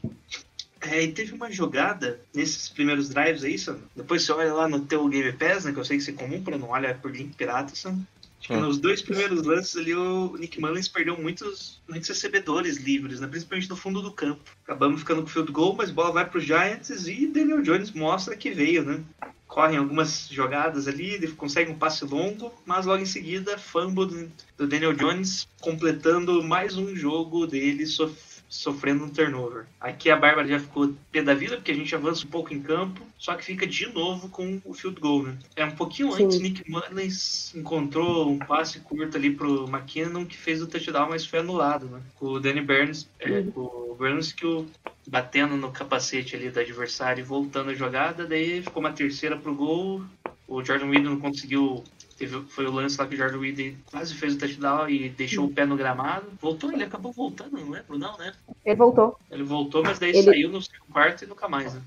[0.82, 3.80] É, e teve uma jogada nesses primeiros drives aí, Sam.
[3.96, 5.74] Depois você olha lá no teu Game Pass, né?
[5.74, 8.00] Que eu sei que você é comum pra não olhar por link pirata, Sam.
[8.40, 8.62] Acho que Hum.
[8.62, 13.28] nos dois primeiros lances ali o Nick Mullins perdeu muitos, muitos recebedores livres, né?
[13.28, 14.40] Principalmente no fundo do campo.
[14.64, 17.92] Acabamos ficando com o field goal, mas a bola vai pro Giants e Daniel Jones
[17.92, 19.02] mostra que veio, né?
[19.46, 24.32] correm algumas jogadas ali, ele consegue um passe longo, mas logo em seguida, fumble do,
[24.56, 29.66] do Daniel Jones, completando mais um jogo dele sof- sofrendo um turnover.
[29.80, 32.62] Aqui a Bárbara já ficou pé da vida, porque a gente avança um pouco em
[32.62, 35.38] campo, só que fica de novo com o field goal, né?
[35.56, 36.26] É um pouquinho Sim.
[36.26, 41.26] antes, Nick Mullins encontrou um passe curto ali pro McKinnon, que fez o touchdown, mas
[41.26, 42.02] foi anulado, né?
[42.16, 43.52] Com o Danny Burns, é, Uhum.
[43.52, 44.66] com o Burns que o
[45.08, 49.56] batendo no capacete ali do adversário e voltando a jogada, daí ficou uma terceira pro
[49.56, 50.04] gol.
[50.48, 51.84] O Jordan Reed não conseguiu.
[52.20, 55.46] Teve, foi o lance lá que o Jordan Reed quase fez o touchdown e deixou
[55.46, 56.26] o pé no gramado.
[56.42, 58.34] Voltou, ele acabou voltando, não lembro, não, né?
[58.66, 59.18] Ele voltou.
[59.32, 60.60] Ele voltou, mas daí Ele- saiu no
[60.92, 61.82] quarto e nunca mais, né?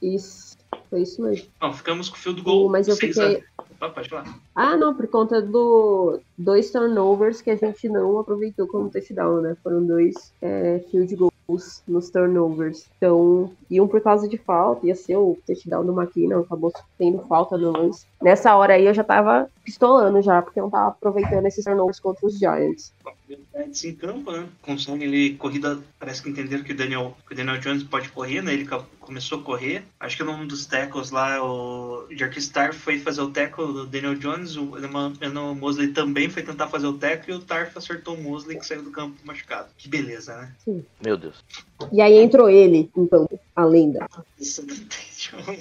[0.00, 0.56] Isso.
[0.88, 1.48] Foi isso mesmo.
[1.60, 2.68] Bom, ficamos com o field goal.
[2.70, 3.38] Mas eu fiquei.
[3.58, 4.38] a- Opa, pode falar.
[4.54, 9.56] Ah, não, por conta do dois turnovers que a gente não aproveitou como touchdown, né?
[9.64, 12.86] Foram dois é, field goals nos turnovers.
[12.96, 17.18] Então, e um por causa de falta, ia ser o touchdown do McKinnon, acabou tendo
[17.26, 18.06] falta no lance.
[18.22, 21.98] Nessa hora aí eu já tava pistolando já, porque eu não tava aproveitando esses turnovers
[22.00, 22.92] contra os Giants.
[23.28, 24.46] Giants em campo, né?
[24.62, 25.78] Consegue ele corrida.
[25.98, 28.52] Parece que entenderam que o Daniel, que o Daniel Jones pode correr, né?
[28.52, 28.68] Ele
[29.00, 29.84] começou a correr.
[29.98, 34.14] Acho que num dos tackles lá, o Jerky Star foi fazer o tackle do Daniel
[34.14, 34.56] Jones.
[34.56, 34.76] O
[35.20, 38.66] Eno Mosley também foi tentar fazer o tackle e o Tarf acertou o Mosley que
[38.66, 39.68] saiu do campo machucado.
[39.76, 40.82] Que beleza, né?
[41.02, 41.44] Meu Deus.
[41.92, 44.08] E aí entrou ele, então, a lenda.
[44.38, 45.60] Um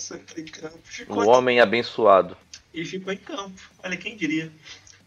[0.83, 2.37] Ficou homem abençoado.
[2.73, 3.59] e ficou em campo.
[3.83, 4.51] Olha, quem diria.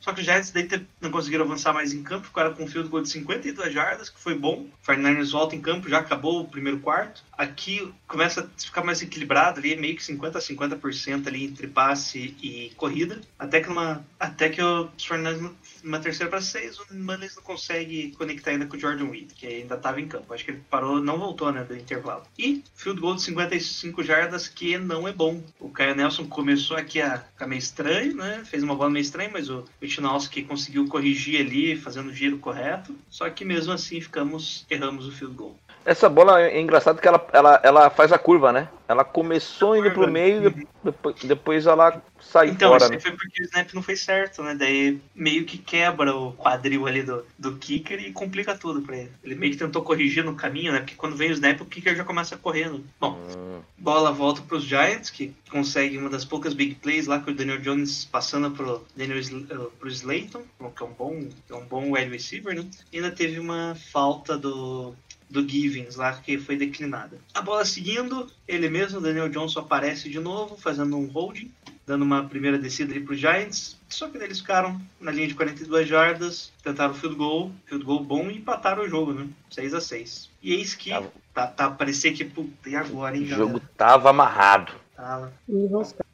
[0.08, 0.66] Só que os Giants daí
[1.02, 4.18] não conseguiram avançar mais em campo, ficaram com um field goal de 52 jardas, que
[4.18, 4.66] foi bom.
[4.82, 7.22] O 49ers volta em campo, já acabou o primeiro quarto.
[7.36, 12.34] Aqui começa a ficar mais equilibrado ali, meio que 50 a 50% ali entre passe
[12.42, 13.20] e corrida.
[13.38, 18.12] Até que numa, até que os 49ers numa terceira para seis, o Mullins não consegue
[18.12, 20.32] conectar ainda com o Jordan Reed, que ainda estava em campo.
[20.32, 22.22] Acho que ele parou, não voltou, né, do intervalo.
[22.38, 25.42] E field goal de 55 jardas, que não é bom.
[25.60, 28.42] O Caio Nelson começou aqui a ficar meio estranho, né?
[28.44, 29.64] Fez uma bola meio estranha, mas o
[29.98, 32.96] Wichnowski conseguiu corrigir ali, fazendo o giro correto.
[33.10, 35.58] Só que mesmo assim ficamos, erramos o field goal.
[35.88, 38.68] Essa bola é engraçado que ela, ela, ela faz a curva, né?
[38.86, 43.00] Ela começou indo pro meio e depois, depois ela sai Então, fora, isso né?
[43.00, 44.54] foi porque o snap não foi certo, né?
[44.54, 49.12] Daí meio que quebra o quadril ali do, do kicker e complica tudo pra ele.
[49.24, 50.80] Ele meio que tentou corrigir no caminho, né?
[50.80, 52.84] Porque quando vem o snap, o kicker já começa correndo.
[53.00, 57.30] Bom, Hum, bola volta pros Giants, que conseguem uma das poucas big plays lá com
[57.30, 60.42] o Daniel Jones passando pro, Daniel, eh, pro Slayton,
[60.76, 62.66] que é um bom, é um bom wide receiver, né?
[62.92, 64.94] E ainda teve uma falta do,
[65.30, 67.18] do Givens lá, que foi declinada.
[67.34, 71.50] A bola seguindo, ele mesmo, Daniel Johnson, aparece de novo, fazendo um holding,
[71.86, 73.76] dando uma primeira descida ali pro Giants.
[73.88, 78.02] Só que eles ficaram na linha de 42 jardas, tentaram o field goal, field goal
[78.04, 79.26] bom e empataram o jogo, né?
[79.50, 83.24] 6 a 6 E eis que Tava- tá, tá parecia que, puta, e agora, hein,
[83.24, 83.46] o galera?
[83.48, 84.72] jogo tava amarrado.
[84.96, 85.32] Tava.
[85.48, 85.54] E.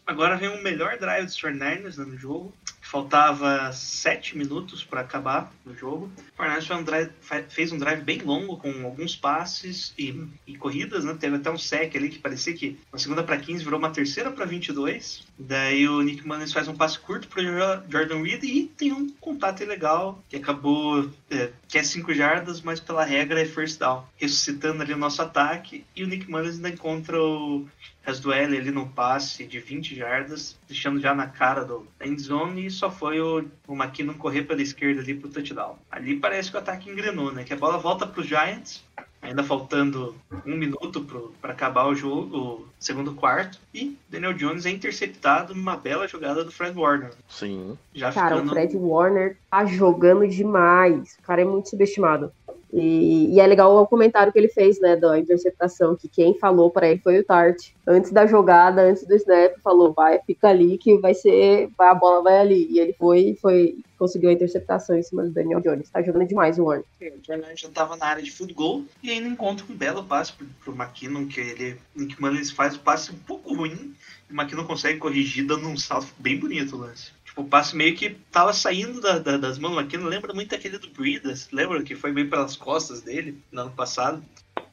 [0.07, 2.53] Agora vem o melhor drive dos 49ers né, no jogo.
[2.85, 6.13] Faltava 7 minutos para acabar o jogo.
[6.39, 11.03] O 49ers foi um fez um drive bem longo, com alguns passes e, e corridas.
[11.03, 11.17] Né?
[11.19, 14.31] Teve até um sec ali que parecia que na segunda para 15 virou uma terceira
[14.31, 15.27] para 22.
[15.39, 17.43] Daí o Nick Mullins faz um passe curto para
[17.89, 22.81] Jordan Reed e tem um contato ilegal que acabou, é, que é 5 jardas, mas
[22.81, 24.05] pela regra é first down.
[24.17, 25.87] Ressuscitando ali o nosso ataque.
[25.97, 27.67] E o Nick Mullins ainda encontra o
[28.05, 32.67] Rasduel ali num passe de 20 jardas, deixando já na cara do da end zone
[32.67, 35.77] e só foi o, o McKinnon correr pela esquerda ali pro touchdown.
[35.91, 37.45] Ali parece que o ataque engrenou, né?
[37.45, 38.85] Que a bola volta pro Giants,
[39.25, 40.15] ainda faltando
[40.47, 41.07] um minuto
[41.41, 46.45] para acabar o jogo, o segundo quarto, e Daniel Jones é interceptado numa bela jogada
[46.45, 47.13] do Fred Warner.
[47.29, 47.79] Sim.
[47.95, 51.17] Já Cara, o ficando Fred Warner tá jogando demais.
[51.19, 52.33] O cara é muito subestimado.
[52.75, 56.73] E, e é legal o comentário que ele fez, né, da interceptação, que quem falou
[56.73, 57.69] para ele foi o Tart.
[57.87, 62.21] Antes da jogada, antes do snap, falou, vai, fica ali que vai ser, a bola
[62.25, 62.67] vai ali.
[62.69, 65.89] E ele foi, foi, conseguiu a interceptação em cima do Daniel Jones.
[65.89, 66.85] Tá jogando demais o Warner.
[67.01, 70.33] O Jordan já estava na área de field goal e ainda encontra um belo passe
[70.33, 73.95] pro, pro McKinnon, que ele, Nick Mullins faz o passe um pouco ruim
[74.29, 77.13] e o McKinnon consegue corrigir dando um salto bem bonito o lance.
[77.35, 80.55] Tipo, o passe meio que tava saindo da- da- das mãos do McKinnon, lembra muito
[80.55, 84.25] aquele do Breeders, lembra que foi meio pelas costas dele no ano passado.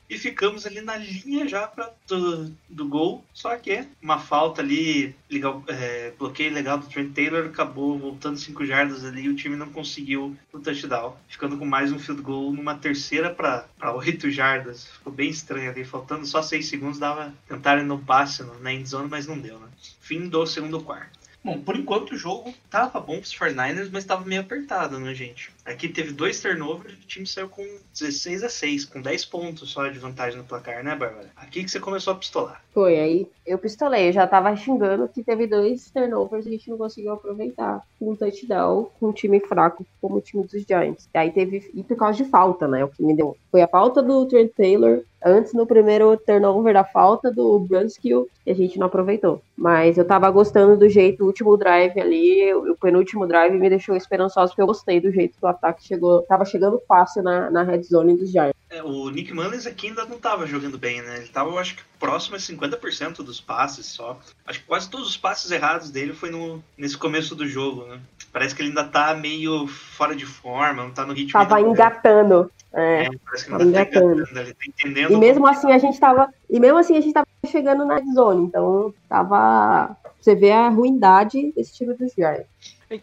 [0.07, 3.23] E ficamos ali na linha já pra, do, do gol.
[3.33, 8.65] Só que uma falta ali, legal, é, bloqueio legal do Trent Taylor, acabou voltando 5
[8.65, 11.15] jardas ali o time não conseguiu o touchdown.
[11.29, 14.85] Ficando com mais um field goal numa terceira para 8 jardas.
[14.85, 19.07] Ficou bem estranho ali, faltando só 6 segundos, dava tentarem no passe no- na endzone,
[19.09, 19.67] mas não deu, né?
[20.01, 21.20] Fim do segundo quarto.
[21.43, 25.51] Bom, por enquanto o jogo tava bom pros 49ers, mas tava meio apertado, né, gente?
[25.65, 29.71] Aqui teve dois turnovers e o time saiu com 16 a 6, com 10 pontos
[29.71, 31.31] só de vantagem no placar, né, Bárbara?
[31.35, 32.63] Aqui que você começou a pistolar.
[32.71, 36.69] Foi, aí eu pistolei, eu já tava xingando que teve dois turnovers e a gente
[36.69, 41.09] não conseguiu aproveitar um touchdown com um time fraco como o time dos Giants.
[41.13, 43.35] E aí teve, e por causa de falta, né, o que me deu.
[43.49, 48.51] Foi a falta do Trent Taylor antes no primeiro turnover da falta do Brunskill e
[48.51, 49.41] a gente não aproveitou.
[49.55, 53.95] Mas eu tava gostando do jeito, o último drive ali, o penúltimo drive me deixou
[53.95, 57.63] esperançoso porque eu gostei do jeito que o ataque chegou, tava chegando fácil na, na
[57.63, 58.60] red zone dos Giants.
[58.71, 61.17] É, o Nick Mullins aqui ainda não tava jogando bem, né?
[61.17, 64.17] Ele tava, eu acho que, próximo a 50% dos passes só.
[64.47, 67.99] Acho que quase todos os passes errados dele foi no, nesse começo do jogo, né?
[68.31, 71.33] Parece que ele ainda tá meio fora de forma, não tá no ritmo.
[71.33, 72.49] Tava engatando.
[72.73, 73.03] É.
[73.03, 74.13] É, parece que tava ainda tá engatando.
[74.13, 75.11] engatando, ele tá entendendo.
[75.11, 76.33] E mesmo assim a gente tava.
[76.49, 78.45] E mesmo assim a gente tava chegando na zone.
[78.45, 79.97] Então tava.
[80.21, 82.47] Você vê a ruindade desse time dos Giants.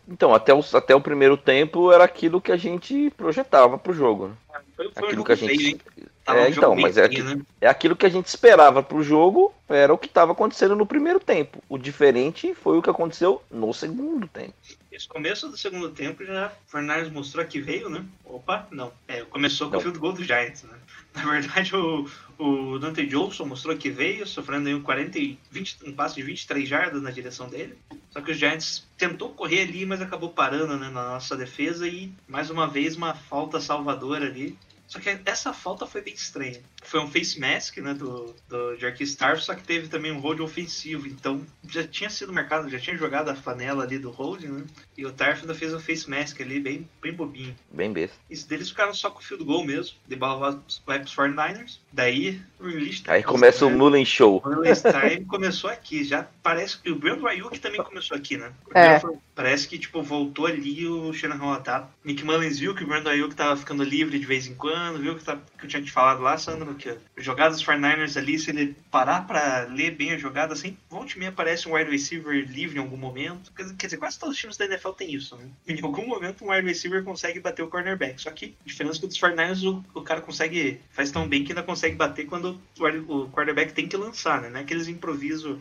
[0.07, 4.29] Então, até o, até o primeiro tempo era aquilo que a gente projetava pro jogo.
[4.29, 4.35] né?
[4.79, 5.85] Foi, foi Aquilo que a feio, gente.
[6.25, 7.43] Tava É, um então, mas é feio, né?
[7.61, 11.19] É aquilo que a gente esperava pro jogo, era o que estava acontecendo no primeiro
[11.19, 11.61] tempo.
[11.69, 14.55] O diferente foi o que aconteceu no segundo tempo.
[14.93, 18.05] Esse começo do segundo tempo já o Fernandes mostrou que veio, né?
[18.25, 18.93] Opa, não.
[19.09, 19.79] É, começou com Não.
[19.81, 20.79] o field goal do Giants, né?
[21.14, 25.79] Na verdade, o, o Dante Johnson mostrou que veio, sofrendo aí um, 40, e 20,
[25.87, 27.77] um passe de 23 jardas na direção dele.
[28.11, 32.12] Só que os Giants tentou correr ali, mas acabou parando né, na nossa defesa e,
[32.29, 34.57] mais uma vez, uma falta salvadora ali.
[34.88, 36.61] Só que essa falta foi bem estranha.
[36.83, 38.77] Foi um face mask, né, do, do
[39.18, 41.07] Tarf, só que teve também um hold ofensivo.
[41.07, 44.64] Então, já tinha sido marcado, já tinha jogado a flanela ali do hold, né?
[44.96, 47.55] E o Tarf ainda fez um face mask ali, bem, bem bobinho.
[47.70, 48.16] Bem besta.
[48.31, 49.96] Isso deles ficaram só com o field goal mesmo.
[50.07, 51.79] De bola vai pros 49ers.
[51.92, 53.70] Daí, o release Aí começa o?
[53.70, 54.42] Mullen Show.
[54.44, 56.05] O release time começou aqui.
[56.05, 58.53] Já parece que o Brandon Ayuk também começou aqui, né?
[58.74, 59.01] É.
[59.35, 61.88] Parece que, tipo, voltou ali o Shanahan tá.
[62.05, 65.14] Nick Mullins viu que o Brandon Ayuk tava ficando livre de vez em quando, viu
[65.14, 68.38] que, tá, que eu tinha te falado lá, Sandro, que as jogadas dos 49ers ali,
[68.38, 71.90] se ele parar pra ler bem a jogada, assim, volta e meia aparece um wide
[71.90, 73.53] receiver livre em algum momento.
[73.53, 75.44] Quer dizer, quer dizer, quase todos os times da NFL tem isso, né?
[75.68, 78.20] Em algum momento um wide receiver consegue bater o cornerback.
[78.20, 81.29] Só que, a diferença é que o dos 49ers, o, o cara consegue, faz tão
[81.29, 84.49] bem que ainda consegue bater quando o, quarterback tem que lançar, né?
[84.49, 85.59] Não é aqueles improvisos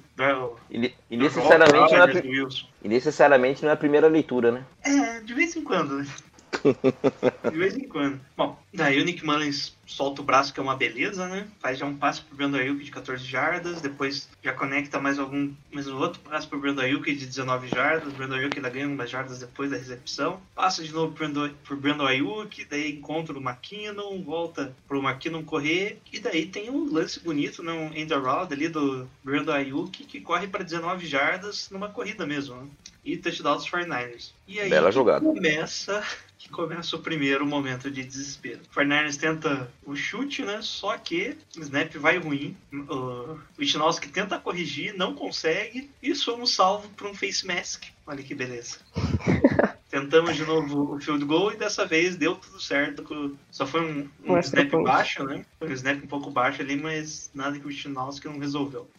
[0.69, 2.49] E, ne- e do necessariamente, não é,
[2.83, 4.65] e necessariamente não é a primeira leitura, né?
[4.83, 6.07] É, de vez em quando, né?
[7.51, 8.19] De vez em quando.
[8.35, 11.47] Bom, daí o Nick Mullins solta o braço, que é uma beleza, né?
[11.59, 15.51] Faz já um passe pro Brandon Ayuk de 14 jardas, depois já conecta mais algum,
[15.71, 18.87] mais um outro passe pro Brandon Ayuk de 19 jardas, o Brandon Ayuk ainda ganha
[18.87, 23.37] umas jardas depois da recepção, passa de novo pro Brandon, pro Brandon Ayuk, daí encontra
[23.37, 27.71] o McKinnon, volta pro McKinnon correr, e daí tem um lance bonito, né?
[27.71, 32.55] Um end around ali do Brandon Ayuk, que corre para 19 jardas numa corrida mesmo,
[32.55, 32.67] né?
[33.05, 34.31] E touchdown dos 49ers.
[34.45, 35.23] E aí Bela jogada.
[35.23, 36.03] começa
[36.49, 38.59] começa o primeiro momento de desespero.
[38.69, 40.59] O Fernandes tenta o chute, né?
[40.61, 42.55] Só que o snap vai ruim.
[42.73, 45.89] O Lichnowsky tenta corrigir, não consegue.
[46.01, 47.83] E somos salvos por um face mask.
[48.05, 48.77] Olha que beleza.
[49.89, 53.37] Tentamos de novo o field goal e dessa vez deu tudo certo.
[53.49, 55.45] Só foi um, um Um snap baixo, né?
[55.57, 58.89] Foi um snap um pouco baixo ali, mas nada que o Lichnowsky não resolveu.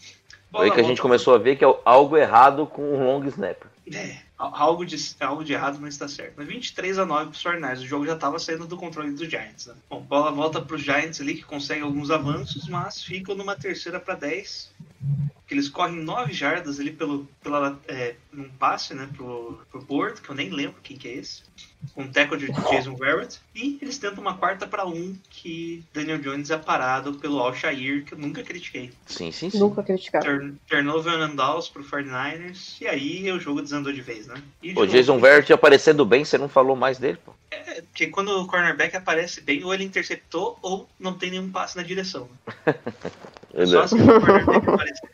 [0.51, 3.05] Foi aí que a gente volta- começou a ver que é algo errado com o
[3.05, 3.69] long snapper.
[3.93, 6.35] é, algo de, algo de errado não está certo.
[6.37, 7.81] Mas 23 a 9 para os 49ers.
[7.81, 9.67] O jogo já estava saindo do controle dos Giants.
[9.67, 9.75] Né?
[9.91, 13.99] Bom, bola volta para os Giants ali, que conseguem alguns avanços, mas ficam numa terceira
[13.99, 14.71] para 10.
[15.47, 20.21] Que eles correm 9 jardas ali pelo, pela, é, num passe né, pro, pro board,
[20.21, 21.43] que eu nem lembro quem que é esse.
[21.95, 23.41] Com um tackle de Jason Verrett.
[23.55, 28.15] E eles tentam uma quarta para 1, que Daniel Jones é parado pelo Al-Shair, que
[28.15, 28.93] eu nunca critiquei.
[29.07, 29.59] Sim, sim, sim.
[29.59, 30.23] Nunca criticar.
[30.23, 32.81] Turn, turnover and downs pro 49ers.
[32.81, 34.43] E aí o jogo desandou de vez, né?
[34.63, 37.33] E O novo, Jason Verrett aparecendo bem, você não falou mais dele, pô.
[37.51, 41.77] É, porque quando o cornerback aparece bem, ou ele interceptou, ou não tem nenhum passe
[41.77, 42.29] na direção.
[42.47, 43.67] Né?
[43.67, 45.11] Só assim que o cornerback aparecer.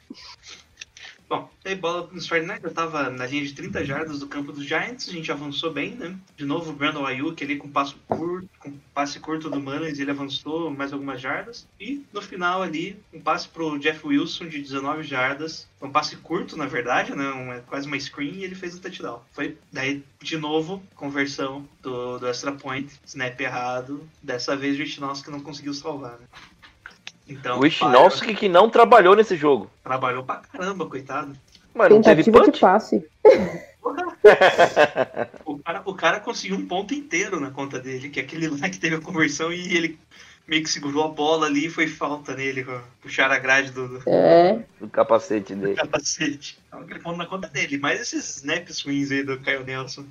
[1.28, 4.64] Bom, aí bola nos 49ers, eu tava na linha de 30 jardas do campo dos
[4.64, 6.16] Giants, a gente avançou bem, né?
[6.36, 10.10] De novo o Brandon Ayuk ali com passo curto, com passe curto do Mullins, ele
[10.10, 11.66] avançou mais algumas jardas.
[11.80, 16.56] E no final ali, um passe pro Jeff Wilson de 19 jardas, um passe curto
[16.56, 17.30] na verdade, né?
[17.30, 19.22] Um, quase uma screen e ele fez o touchdown.
[19.32, 24.06] Foi daí de novo conversão do, do extra point, snap errado.
[24.22, 26.26] Dessa vez o Ichinowski não conseguiu salvar, né?
[27.28, 29.70] Então, O Ichinowski que não trabalhou nesse jogo.
[29.82, 31.34] trabalhou pra caramba, coitado.
[31.74, 33.06] Mas não teve Tentativa de passe.
[35.44, 38.68] O cara, o cara conseguiu um ponto inteiro na conta dele, que é aquele lá
[38.70, 39.98] que teve a conversão e ele
[40.46, 42.66] meio que segurou a bola ali e foi falta nele,
[43.02, 45.74] puxaram a grade do, do É, Do capacete dele.
[45.74, 46.58] capacete.
[46.70, 47.78] Tava gravando na conta dele.
[47.78, 50.04] Mas esses snaps ruins aí do Caio Nelson.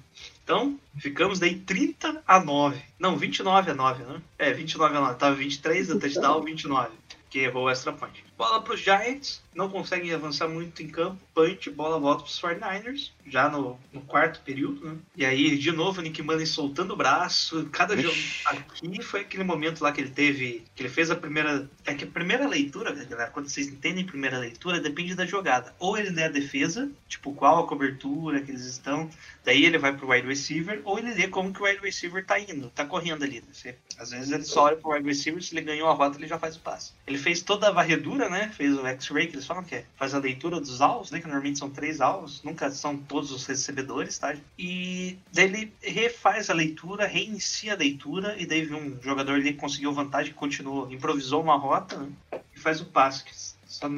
[0.44, 2.82] Então, ficamos daí 30 a 9.
[3.00, 4.22] Não, 29 a 9, né?
[4.38, 5.16] É, 29 a 9.
[5.16, 6.90] Tava 23 do touchdown, 29.
[7.34, 8.24] Que errou o extra point.
[8.38, 9.42] Bola pros Giants.
[9.54, 11.22] Não conseguem avançar muito em campo.
[11.36, 13.12] Punch, bola volta pros 49ers.
[13.28, 14.96] Já no, no quarto período, né?
[15.16, 17.70] E aí, de novo, o Nick Mullen soltando o braço.
[17.72, 18.16] Cada jogo.
[18.46, 20.64] Aqui foi aquele momento lá que ele teve.
[20.76, 21.70] Que ele fez a primeira.
[21.86, 25.74] É que a primeira leitura, galera, quando vocês entendem primeira leitura, depende da jogada.
[25.78, 29.08] Ou ele lê a defesa, tipo, qual a cobertura que eles estão.
[29.46, 32.40] Daí ele vai pro wide receiver, ou ele lê como que o wide receiver tá
[32.40, 33.42] indo, tá correndo ali.
[33.42, 33.48] Né?
[33.52, 36.28] Você- às vezes ele só olha pro wide receiver, se ele ganhou a rota, ele
[36.28, 36.94] já faz o passe.
[37.06, 38.52] Ele fez toda a varredura, né?
[38.56, 39.86] Fez o X-ray, que eles falam que é.
[39.96, 41.20] Faz a leitura dos alvos, né?
[41.20, 44.36] Que normalmente são três alvos, nunca são todos os recebedores, tá?
[44.58, 49.60] E daí ele refaz a leitura, reinicia a leitura, e daí um jogador ali que
[49.60, 52.40] conseguiu vantagem, continuou, improvisou uma rota, né?
[52.56, 53.24] E faz o passe.
[53.24, 53.32] que
[53.68, 53.90] Só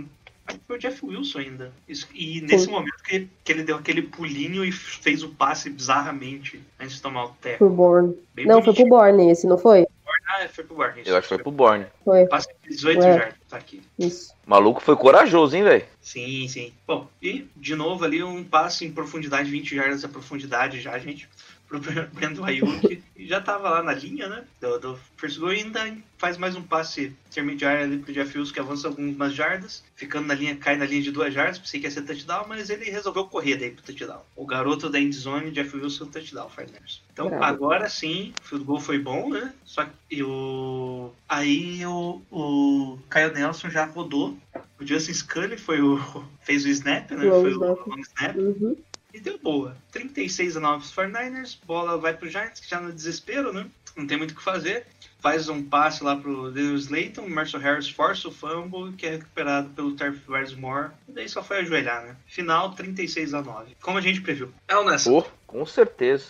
[0.67, 1.73] foi o Jeff Wilson ainda.
[1.87, 6.61] Isso- e nesse momento que, que ele deu aquele pulinho e fez o passe bizarramente
[6.79, 7.57] antes de tomar o teco.
[7.57, 8.15] pro Borne.
[8.33, 8.89] Bem Não, foi pro bonitinho.
[8.89, 9.87] Borne esse, não foi?
[10.37, 11.07] Ah, foi pro Barnes.
[11.07, 11.85] Eu acho que foi pro Borne.
[12.03, 13.17] Foi, Passe de 18 Ué.
[13.17, 13.81] jardas, tá aqui.
[13.97, 14.33] isso.
[14.45, 15.85] O maluco foi corajoso, hein, velho?
[16.01, 16.73] Sim, sim.
[16.85, 21.27] Bom, e de novo ali um passe em profundidade, 20 jardas a profundidade já, gente.
[21.67, 23.03] Pro Brandon Ayuk.
[23.15, 24.43] E já tava lá na linha, né?
[24.61, 28.53] Do, do first goal e ainda faz mais um passe intermediário ali pro Jeff Wilson
[28.53, 29.83] que avança algumas jardas.
[29.95, 31.57] Ficando na linha, cai na linha de duas jardas.
[31.57, 34.21] Pensei que ia ser touchdown, mas ele resolveu correr daí pro touchdown.
[34.35, 37.01] O garoto da endzone, Jeff Wilson, touchdown, Fernandes.
[37.11, 37.43] Então Bravo.
[37.43, 39.53] agora sim, o field goal foi bom, né?
[39.63, 41.11] Só que o.
[41.27, 44.37] Aí o, o Caio Nelson já rodou.
[44.79, 45.97] O Justin Scully foi o,
[46.43, 47.23] fez o snap, né?
[47.23, 48.35] Long foi o long snap.
[48.35, 48.75] Uhum.
[49.15, 49.77] E deu boa.
[49.93, 51.57] 36 a 9 os 49ers.
[51.65, 53.65] Bola vai pro Giants, que já no desespero, né?
[53.95, 54.85] Não tem muito o que fazer.
[55.21, 57.21] Faz um passe lá pro Daniel Slayton.
[57.21, 60.91] O Marcel Harris força o fumble, que é recuperado pelo Tarvis Moore.
[61.07, 62.17] E daí só foi ajoelhar, né?
[62.27, 63.77] Final 36 a 9.
[63.81, 64.53] Como a gente previu.
[64.67, 65.09] É o Nessa.
[65.09, 66.25] Pô, com certeza.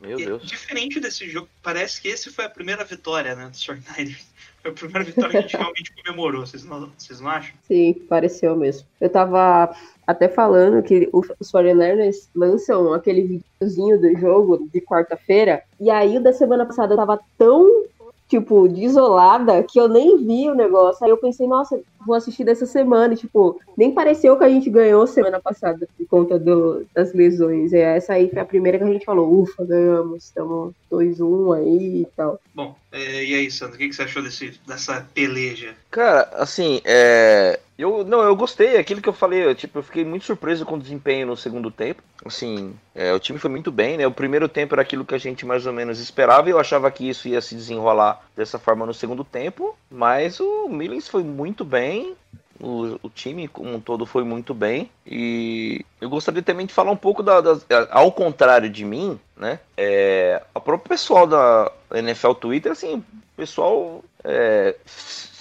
[0.00, 0.46] Meu E, Deus.
[0.46, 3.50] Diferente desse jogo, parece que esse foi a primeira vitória, né?
[3.50, 4.29] Dos 49ers.
[4.62, 6.46] Foi a primeira vitória que a gente realmente comemorou.
[6.46, 7.54] Vocês não, vocês não acham?
[7.62, 8.86] Sim, pareceu mesmo.
[9.00, 9.74] Eu tava
[10.06, 16.22] até falando que os 49ers lançam aquele videozinho do jogo de quarta-feira, e aí o
[16.22, 17.84] da semana passada tava tão,
[18.30, 21.04] tipo, desolada que eu nem vi o negócio.
[21.04, 23.12] Aí eu pensei, nossa, vou assistir dessa semana.
[23.12, 27.72] E, tipo, nem pareceu que a gente ganhou semana passada por conta do, das lesões.
[27.72, 32.02] E essa aí foi a primeira que a gente falou, ufa, ganhamos, estamos 2-1 aí
[32.02, 32.40] e tal.
[32.54, 35.74] Bom, é, e aí, Sandro, o que, que você achou desse, dessa peleja?
[35.90, 37.58] Cara, assim, é.
[37.80, 40.74] Eu, não, eu gostei, aquilo que eu falei, eu, tipo, eu fiquei muito surpreso com
[40.74, 42.02] o desempenho no segundo tempo.
[42.24, 44.06] Assim, é, o time foi muito bem, né?
[44.06, 46.90] O primeiro tempo era aquilo que a gente mais ou menos esperava e eu achava
[46.90, 49.76] que isso ia se desenrolar dessa forma no segundo tempo.
[49.90, 52.14] Mas o Millens foi muito bem,
[52.60, 54.90] o, o time como um todo foi muito bem.
[55.06, 59.58] E eu gostaria também de falar um pouco da, das- ao contrário de mim, né?
[59.76, 63.04] É, o próprio pessoal da NFL Twitter, assim, o
[63.36, 64.76] pessoal é,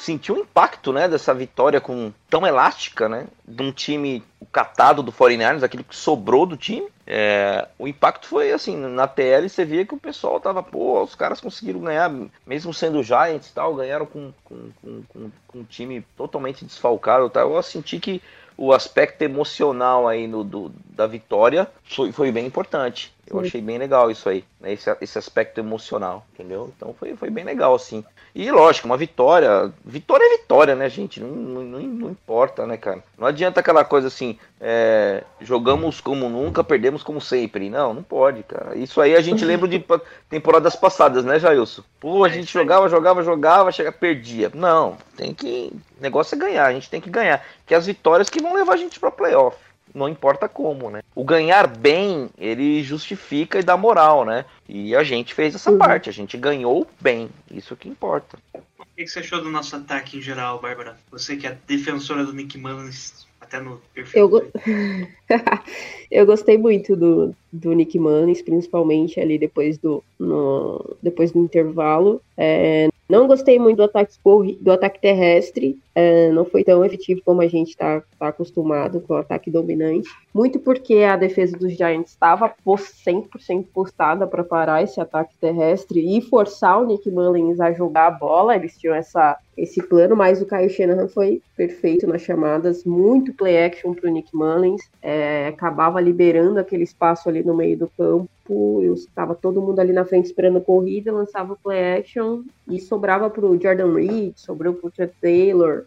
[0.09, 5.11] sentiu o impacto, né, dessa vitória com tão elástica, né, de um time catado do
[5.11, 6.87] 49ers, aquilo que sobrou do time.
[7.05, 11.13] É, o impacto foi assim, na TL você via que o pessoal tava, pô, os
[11.13, 12.11] caras conseguiram ganhar,
[12.45, 17.29] mesmo sendo Giants e tal, ganharam com, com, com, com- com um time totalmente desfalcado
[17.29, 17.53] tal.
[17.55, 18.21] Eu senti que
[18.57, 23.13] o aspecto emocional aí no, do, da vitória foi, foi bem importante.
[23.29, 23.45] Eu Sim.
[23.47, 24.73] achei bem legal isso aí, né?
[24.73, 26.71] esse, esse aspecto emocional, entendeu?
[26.75, 28.03] Então foi, foi bem legal, assim.
[28.33, 29.71] E lógico, uma vitória.
[29.85, 31.19] Vitória é vitória, né, gente?
[31.19, 33.03] Não, não, não- importa, né, cara?
[33.17, 37.69] Não adianta aquela coisa assim, é, jogamos como nunca, perdemos como sempre.
[37.69, 38.75] Não, não pode, cara.
[38.77, 39.83] Isso aí a gente lembra de
[40.29, 41.83] temporadas passadas, né, Jailson?
[41.99, 44.51] Pô, a É gente jogava, jogava, jogava, chega, perdia.
[44.53, 45.71] Não, tem que.
[45.99, 47.43] O negócio é ganhar, a gente tem que ganhar.
[47.65, 49.57] Que é as vitórias que vão levar a gente pra playoff.
[49.93, 51.01] Não importa como, né?
[51.15, 54.45] O ganhar bem, ele justifica e dá moral, né?
[54.67, 55.77] E a gente fez essa Uhum.
[55.79, 57.29] parte, a gente ganhou bem.
[57.51, 58.37] Isso que importa.
[58.53, 58.61] O
[58.95, 60.97] que, você achou do nosso ataque em geral, Bárbara?
[61.11, 64.21] Você que é defensora do Nick Mullins, até no perfil.
[64.21, 64.51] Eu go-.
[66.11, 72.21] Eu gostei muito do, do Nick Mullins, principalmente ali depois do, no- depois do intervalo.
[72.37, 74.13] É, não gostei muito do ataque,
[74.59, 75.77] do ataque terrestre.
[75.99, 80.07] É, não foi tão efetivo como a gente está tá acostumado com o ataque dominante.
[80.33, 86.21] Muito porque a defesa dos Giants estava 100% postada para parar esse ataque terrestre e
[86.21, 88.55] forçar o Nick Mullins a jogar a bola.
[88.55, 93.65] Eles tinham essa, esse plano, mas o Kyle Shanahan foi perfeito nas chamadas, muito play
[93.65, 98.29] action para o Nick Mullins, é, acabava liberando aquele espaço ali no meio do campo
[98.51, 103.29] eu estava todo mundo ali na frente esperando corrida, lançava o play action e sobrava
[103.29, 105.85] para o Jordan Reed, sobrou para o Taylor.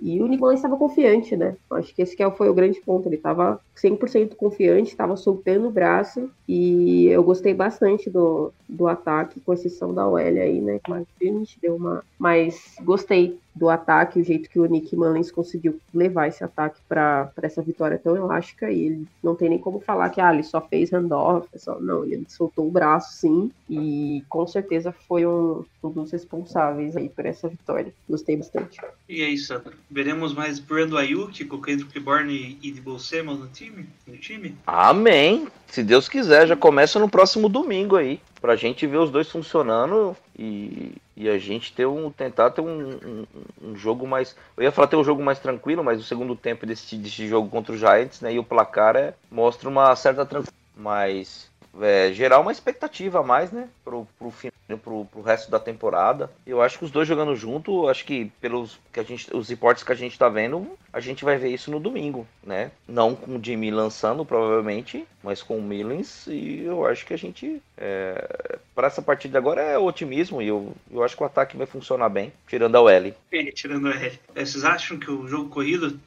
[0.00, 1.56] E o Mullins estava confiante, né?
[1.70, 3.08] Acho que esse que é foi o grande ponto.
[3.08, 9.40] Ele estava 100% confiante, estava soltando o braço e eu gostei bastante do, do ataque,
[9.40, 10.80] com exceção da OL aí, né?
[11.18, 12.04] Que deu uma.
[12.18, 17.30] Mas gostei do ataque, o jeito que o Nick Mullins conseguiu levar esse ataque para
[17.42, 18.70] essa vitória tão elástica.
[18.70, 21.78] E ele não tem nem como falar que ah, ele só fez handoff, só...
[21.78, 27.08] não, ele soltou o braço sim, e com certeza foi um, um dos responsáveis aí
[27.08, 27.92] por essa vitória.
[28.08, 28.80] Gostei bastante.
[29.08, 29.74] E aí, Sandro?
[29.92, 33.86] Veremos mais Brando Ayuk com Kendrick Bourne e Debo Samuel no time?
[34.06, 34.56] No time?
[34.66, 35.46] Amém!
[35.66, 38.18] Se Deus quiser, já começa no próximo domingo aí.
[38.40, 42.98] Pra gente ver os dois funcionando e, e a gente ter um, tentar ter um,
[43.04, 43.26] um,
[43.62, 44.34] um, jogo mais.
[44.56, 47.50] Eu ia falar ter um jogo mais tranquilo, mas o segundo tempo desse, desse jogo
[47.50, 48.32] contra os Giants, né?
[48.32, 50.56] E o placar é, mostra uma certa tranquilidade.
[50.74, 53.68] Mas é, gerar uma expectativa a mais, né?
[53.84, 54.50] Pro, pro, fim,
[54.82, 56.30] pro, pro resto da temporada.
[56.46, 59.84] Eu acho que os dois jogando junto, acho que pelos que a gente, os reportes
[59.84, 62.70] que a gente tá vendo, a gente vai ver isso no domingo, né?
[62.86, 66.26] Não com o Jimmy lançando, provavelmente, mas com o Millens.
[66.26, 70.42] E eu acho que a gente, é, para essa partida agora, é otimismo.
[70.42, 73.14] E eu, eu acho que o ataque vai funcionar bem, tirando a L.
[73.32, 74.20] É, tirando a L.
[74.34, 75.98] É, vocês acham que o jogo corrido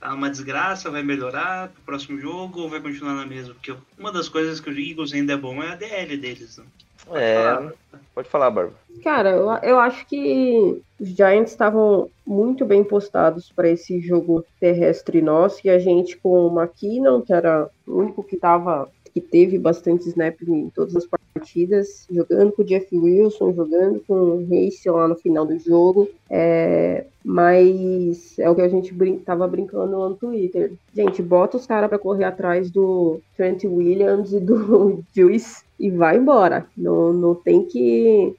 [0.00, 3.54] tá uma desgraça, vai melhorar pro próximo jogo ou vai continuar na mesma?
[3.54, 6.64] Porque uma das coisas que o Eagles ainda é bom é a DL deles, né?
[7.06, 7.72] Pode é, falar.
[8.14, 8.76] pode falar, Bárbara.
[9.02, 15.22] Cara, eu, eu acho que os Giants estavam muito bem postados para esse jogo terrestre
[15.22, 19.58] nosso e a gente com o McKinnon, que era o único que tava que teve
[19.58, 21.19] bastante snap em todas as partidas,
[22.10, 26.08] jogando com o Jeff Wilson, jogando com o Reis lá no final do jogo.
[26.28, 30.72] É, mas é o que a gente brin tava brincando no Twitter.
[30.94, 36.16] Gente, bota os caras para correr atrás do Trent Williams e do Juice e vai
[36.16, 36.66] embora.
[36.76, 38.34] Não, não tem que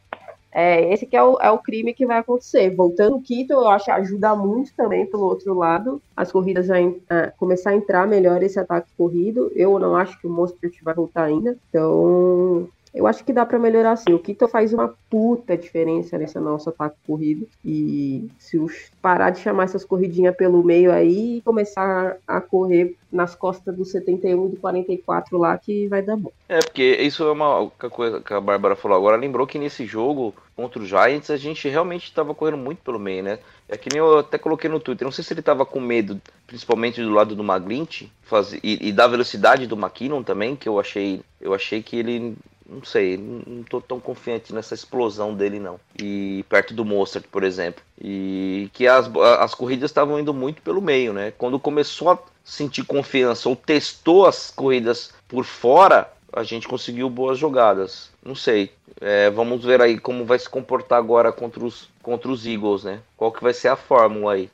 [0.52, 2.76] é, esse que é o, é o crime que vai acontecer.
[2.76, 7.32] Voltando o Quito, eu acho que ajuda muito também pelo outro lado, as corridas a,
[7.38, 9.52] começar a entrar melhor esse ataque corrido.
[9.56, 11.58] Eu não acho que o Mostert vai voltar ainda.
[11.70, 14.14] Então, eu acho que dá para melhorar sim.
[14.14, 17.48] O Quito faz uma puta diferença nesse nosso ataque corrido.
[17.64, 18.60] E se
[19.02, 23.86] parar de chamar essas corridinhas pelo meio aí e começar a correr nas costas do
[23.86, 26.32] 71 e do 44 lá, que vai dar bom.
[26.50, 29.16] É, porque isso é uma coisa que a Bárbara falou agora.
[29.16, 33.24] Lembrou que nesse jogo contra o Giants a gente realmente estava correndo muito pelo meio,
[33.24, 33.40] né?
[33.70, 35.06] É que nem eu até coloquei no Twitter.
[35.06, 38.92] Não sei se ele estava com medo, principalmente do lado do Maglint, faz, e, e
[38.92, 42.36] da velocidade do McKinnon também, que eu achei, eu achei que ele
[42.72, 45.78] não sei, não tô tão confiante nessa explosão dele não.
[46.02, 47.84] E perto do Mozart, por exemplo.
[48.00, 51.34] E que as, as corridas estavam indo muito pelo meio, né?
[51.38, 57.38] Quando começou a sentir confiança ou testou as corridas por fora, a gente conseguiu boas
[57.38, 58.10] jogadas.
[58.24, 58.72] Não sei.
[59.02, 63.02] É, vamos ver aí como vai se comportar agora contra os, contra os Eagles, né?
[63.18, 64.50] Qual que vai ser a fórmula aí.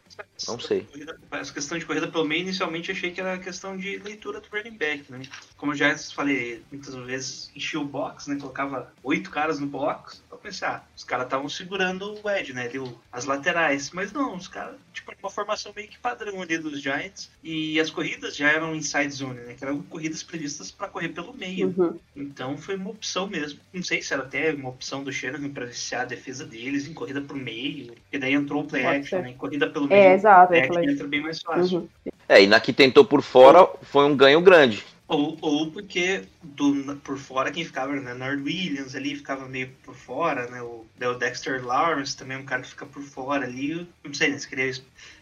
[0.48, 0.88] Não sei.
[1.32, 4.78] Essa questão de corrida pelo meio, inicialmente achei que era questão de leitura do running
[4.78, 5.22] back, né?
[5.56, 8.38] Como eu já falei, muitas vezes enchia o box, né?
[8.40, 10.22] Colocava oito caras no box.
[10.32, 12.66] Eu pensei, ah, os caras estavam segurando o edge, né?
[12.66, 12.80] Ali,
[13.12, 13.92] as laterais.
[13.92, 17.30] Mas não, os caras, tipo, uma formação meio que padrão ali dos Giants.
[17.44, 19.56] E as corridas já eram inside zone, né?
[19.58, 21.74] Que eram corridas previstas para correr pelo meio.
[21.76, 22.00] Uhum.
[22.16, 23.60] Então foi uma opção mesmo.
[23.74, 26.94] Não sei se era até uma opção do Shanahan para iniciar a defesa deles em
[26.94, 27.94] corrida pro meio.
[28.12, 29.32] E daí entrou o play action, né?
[29.32, 30.02] Em corrida pelo é, meio.
[30.02, 30.54] É, exato.
[30.54, 31.80] É, entra bem mais fácil.
[31.80, 32.12] Uhum.
[32.28, 34.84] É, e na que tentou por fora foi um ganho grande.
[35.08, 38.14] Ou, ou porque do, por fora quem ficava, né?
[38.14, 40.62] Nard Williams ali ficava meio por fora, né?
[40.62, 43.88] O, o Dexter Lawrence também é um cara que fica por fora ali.
[44.04, 44.38] Não sei, né?
[44.38, 44.74] Você queria,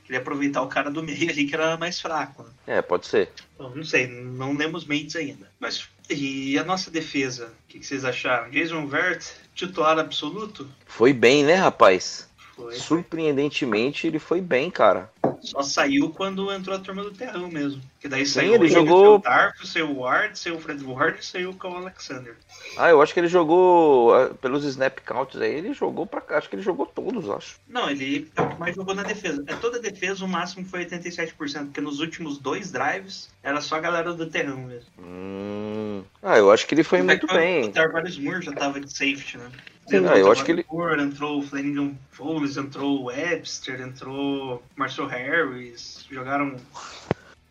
[0.04, 2.42] queria aproveitar o cara do meio ali que era mais fraco.
[2.42, 2.78] Né?
[2.78, 3.30] É, pode ser.
[3.60, 5.48] Bom, não sei, não lemos mentes ainda.
[5.60, 7.48] Mas e a nossa defesa?
[7.48, 8.50] O que, que vocês acharam?
[8.50, 10.68] Jason Vert, titular absoluto?
[10.88, 12.28] Foi bem, né, rapaz?
[12.56, 12.74] Foi.
[12.76, 15.12] Surpreendentemente, ele foi bem, cara.
[15.42, 17.82] Só saiu quando entrou a turma do terrão mesmo.
[18.00, 19.16] Que daí Sim, saiu ele jogou...
[19.16, 22.36] o Darf, saiu o Ward, saiu o Fred Ward e saiu o Alexander.
[22.78, 26.38] Ah, eu acho que ele jogou, ah, pelos snap counts aí, ele jogou pra cá.
[26.38, 27.58] Acho que ele jogou todos, acho.
[27.68, 29.44] Não, ele é o que mais jogou na defesa.
[29.48, 33.76] É toda a defesa, o máximo foi 87%, porque nos últimos dois drives era só
[33.76, 34.90] a galera do terrão mesmo.
[35.00, 36.04] Hum...
[36.24, 37.66] Ah, eu acho que ele foi muito bem.
[37.66, 39.52] O Tarvaris Moore já tava de safety, né?
[39.92, 40.66] Entrou Ah, eu o acho que ele-
[41.00, 46.06] Entrou o Flanagan Foles, entrou o Webster, entrou o Marcel Harris.
[46.10, 46.56] Jogaram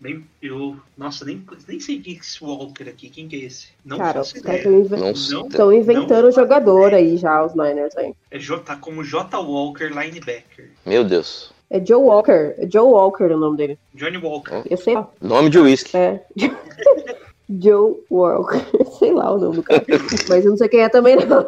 [0.01, 0.25] bem.
[0.43, 0.77] Eu.
[0.99, 3.09] Nossa, nem, nem sei quem é esse Walker aqui.
[3.09, 3.69] Quem que é esse?
[3.85, 4.53] Não Cara, estão
[4.99, 5.11] Não
[5.47, 8.13] Estão inventando jogador aí já, os Niners aí.
[8.31, 9.39] É J, tá como J.
[9.39, 10.71] Walker linebacker.
[10.85, 11.53] Meu Deus.
[11.71, 12.55] É Joe Walker.
[12.59, 13.79] É Joe Walker o nome dele.
[13.95, 14.63] Johnny Walker.
[14.69, 15.09] Eu sei lá.
[15.21, 15.97] Nome de whisky.
[15.97, 16.21] É.
[17.49, 18.61] Joe Walker.
[18.99, 19.85] sei lá o nome do cara.
[20.29, 21.47] Mas eu não sei quem é também, não.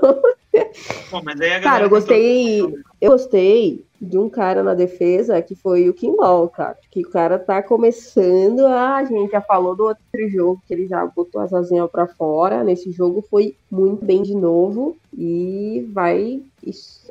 [1.22, 2.60] Mas aí a Cara, eu gostei.
[3.00, 6.76] Eu gostei de um cara na defesa que foi o Kimball, cara.
[6.90, 8.96] Que o cara tá começando a.
[8.96, 12.62] A gente já falou do outro jogo que ele já botou as asinhas pra fora.
[12.62, 14.96] Nesse jogo foi muito bem de novo.
[15.16, 16.42] E vai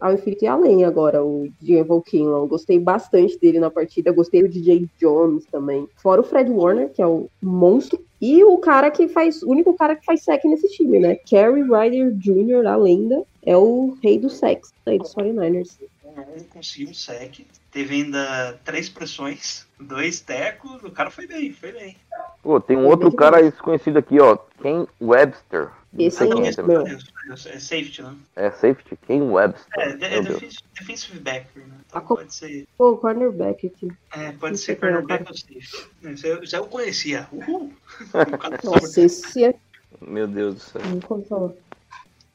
[0.01, 2.47] ao infinito e além agora, o Devon Kinlaw.
[2.47, 4.11] Gostei bastante dele na partida.
[4.11, 5.87] Gostei do DJ Jones também.
[5.95, 7.99] Fora o Fred Warner, que é o monstro.
[8.21, 9.41] E o cara que faz.
[9.43, 11.15] O único cara que faz sec nesse time, né?
[11.15, 15.77] Kerry Ryder Jr., a lenda, é o rei do sex aí dos 49ers.
[16.21, 17.45] Um conseguiu um sec.
[17.71, 20.83] Teve ainda três pressões, dois tecos.
[20.83, 21.97] O cara foi bem, foi bem.
[22.41, 24.37] Pô, tem um outro cara desconhecido aqui, ó.
[24.61, 25.69] Ken Webster.
[25.91, 26.77] Não Esse quem é também.
[26.77, 26.97] Meu.
[27.47, 28.15] É safety, né?
[28.35, 29.65] É safety, Ken Webster.
[29.79, 31.75] É, é, defensive, defensive backer, né?
[31.87, 33.91] Então A co- pode ser, Pô, cornerback aqui.
[34.13, 36.27] é, pode Não ser é o cornerback ou safety.
[36.27, 37.27] Eu, isso eu conhecia.
[37.31, 37.73] Uhul!
[38.65, 39.55] O Nossa, esse é.
[40.01, 40.81] Meu Deus do céu.
[41.29, 41.55] Não.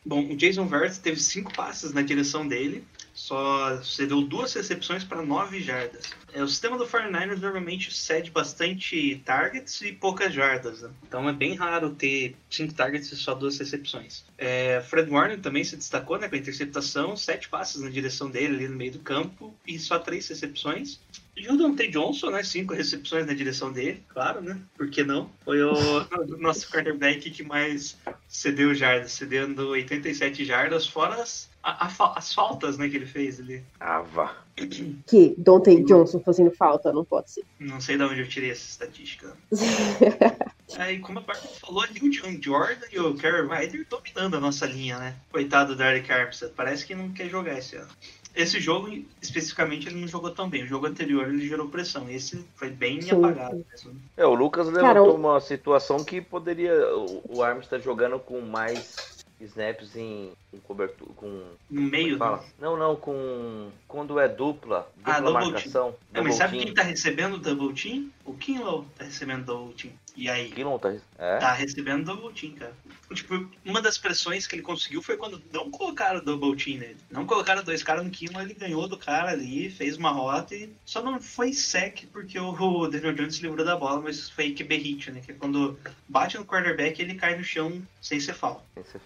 [0.04, 2.82] Bom, o Jason Verrett teve cinco passes na direção dele,
[3.20, 6.10] só cedeu duas recepções para nove jardas.
[6.32, 10.90] É, o sistema do 49ers normalmente cede bastante targets e poucas jardas, né?
[11.06, 14.24] então é bem raro ter cinco targets e só duas recepções.
[14.38, 18.54] É, Fred Warner também se destacou né, com a interceptação, sete passes na direção dele
[18.54, 20.98] ali no meio do campo e só três recepções.
[21.36, 21.88] Jordan T.
[21.88, 22.42] Johnson, né?
[22.42, 24.60] Cinco recepções na direção dele, claro, né?
[24.76, 25.30] Por que não?
[25.44, 25.72] Foi o
[26.38, 27.96] nosso quarterback que mais
[28.28, 33.38] cedeu jardas, cedendo 87 jardas, fora as, a- a as faltas né, que ele fez
[33.40, 33.62] ali.
[33.78, 34.36] Ah, vá.
[35.06, 37.44] Que Dante Johnson fazendo falta, não pode ser.
[37.58, 39.34] Não sei de onde eu tirei essa estatística.
[40.78, 44.40] Aí, como a Bárbara falou ali, o John Jordan e o Kerry Ryder dominando a
[44.40, 45.16] nossa linha, né?
[45.32, 47.88] Coitado do Eric Armstead, parece que não quer jogar esse ano.
[48.36, 48.88] Esse jogo,
[49.20, 50.62] especificamente, ele não jogou tão bem.
[50.62, 52.08] O jogo anterior ele gerou pressão.
[52.08, 53.16] Esse foi bem Sim.
[53.16, 53.92] apagado mesmo.
[54.16, 56.72] É, o Lucas levantou Cara, o- uma situação que poderia.
[56.96, 61.10] O, o Armstead jogando com mais snaps em, em cobertura.
[61.16, 61.42] Com.
[61.70, 62.38] No meio, Fala.
[62.38, 62.44] né?
[62.60, 63.70] Não, não, com.
[63.88, 64.90] Quando é dupla.
[64.96, 65.94] Dupla Ah, marcação.
[66.12, 66.64] É, mas sabe team.
[66.66, 68.10] quem tá recebendo double team?
[68.24, 69.92] O Kinlow tá recebendo double team.
[70.16, 70.50] E aí?
[70.50, 70.94] Quem não tá.
[71.18, 71.38] É?
[71.38, 72.74] Tá recebendo double team, cara.
[73.14, 76.96] Tipo, uma das pressões que ele conseguiu foi quando não colocaram double team nele.
[77.10, 80.72] Não colocaram dois caras no Kinlow, ele ganhou do cara ali, fez uma rota e
[80.84, 84.76] só não foi sec porque o, Daniel Jones se livrou da bola, mas foi QB
[84.76, 85.20] hit, né?
[85.20, 88.62] Que é quando bate no quarterback ele cai no chão sem ser falta.
[88.76, 88.98] Esse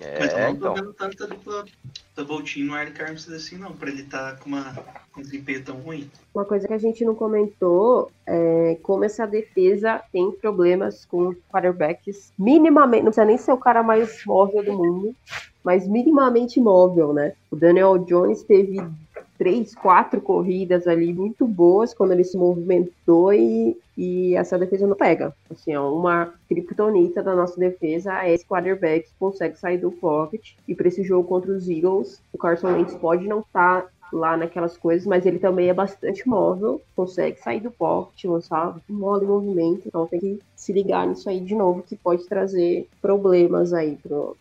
[0.00, 0.18] é.
[0.18, 0.74] Mas eu não tô então.
[0.74, 1.64] vendo tanta dupla
[2.16, 4.74] double team no Eric Armstead assim não, pra ele tá com, uma,
[5.12, 6.10] com um desempenho tão ruim.
[6.34, 12.32] Uma coisa que a gente não comentou é como essa defesa tem problemas com quarterbacks
[12.38, 15.14] minimamente, não precisa nem ser o cara mais móvel do mundo,
[15.62, 17.34] mas minimamente móvel, né?
[17.50, 18.80] O Daniel Jones teve
[19.38, 24.96] três, quatro corridas ali muito boas quando ele se movimentou e, e essa defesa não
[24.96, 25.32] pega.
[25.48, 30.54] Assim, ó, uma criptonita da nossa defesa é esse quarterback que consegue sair do pocket.
[30.66, 34.76] E para esse jogo contra os Eagles, o Carson Wentz pode não estar lá naquelas
[34.76, 39.82] coisas, mas ele também é bastante móvel, consegue sair do pocket, lançar bola em movimento,
[39.86, 43.98] então tem que se ligar nisso aí de novo, que pode trazer problemas aí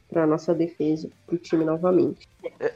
[0.10, 2.28] para nossa defesa, para o time novamente.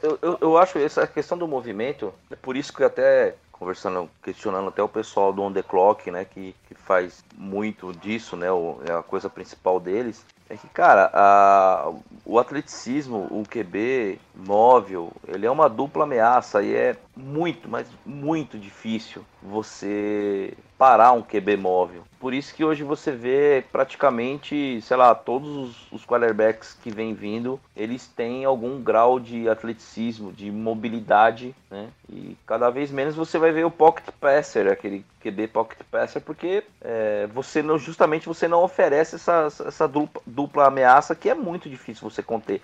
[0.02, 4.68] Eu, eu, eu acho essa questão do movimento, é por isso que até conversando, questionando
[4.68, 8.80] até o pessoal do On The Clock, né, que, que faz muito disso, né, o,
[8.84, 11.90] é a coisa principal deles, é que, cara, a,
[12.26, 18.58] o atleticismo, o QB móvel, ele é uma dupla ameaça e é muito, mas muito
[18.58, 22.02] difícil você parar um QB móvel.
[22.18, 27.60] Por isso que hoje você vê praticamente, sei lá, todos os, quarterbacks que vêm vindo,
[27.76, 31.88] eles têm algum grau de atleticismo, de mobilidade, né?
[32.08, 36.64] E cada vez menos você vai ver o pocket passer, aquele QB pocket passer, porque
[36.80, 41.68] é, você não, justamente você não oferece essa, essa dupla, dupla ameaça que é muito
[41.68, 42.60] difícil você conter.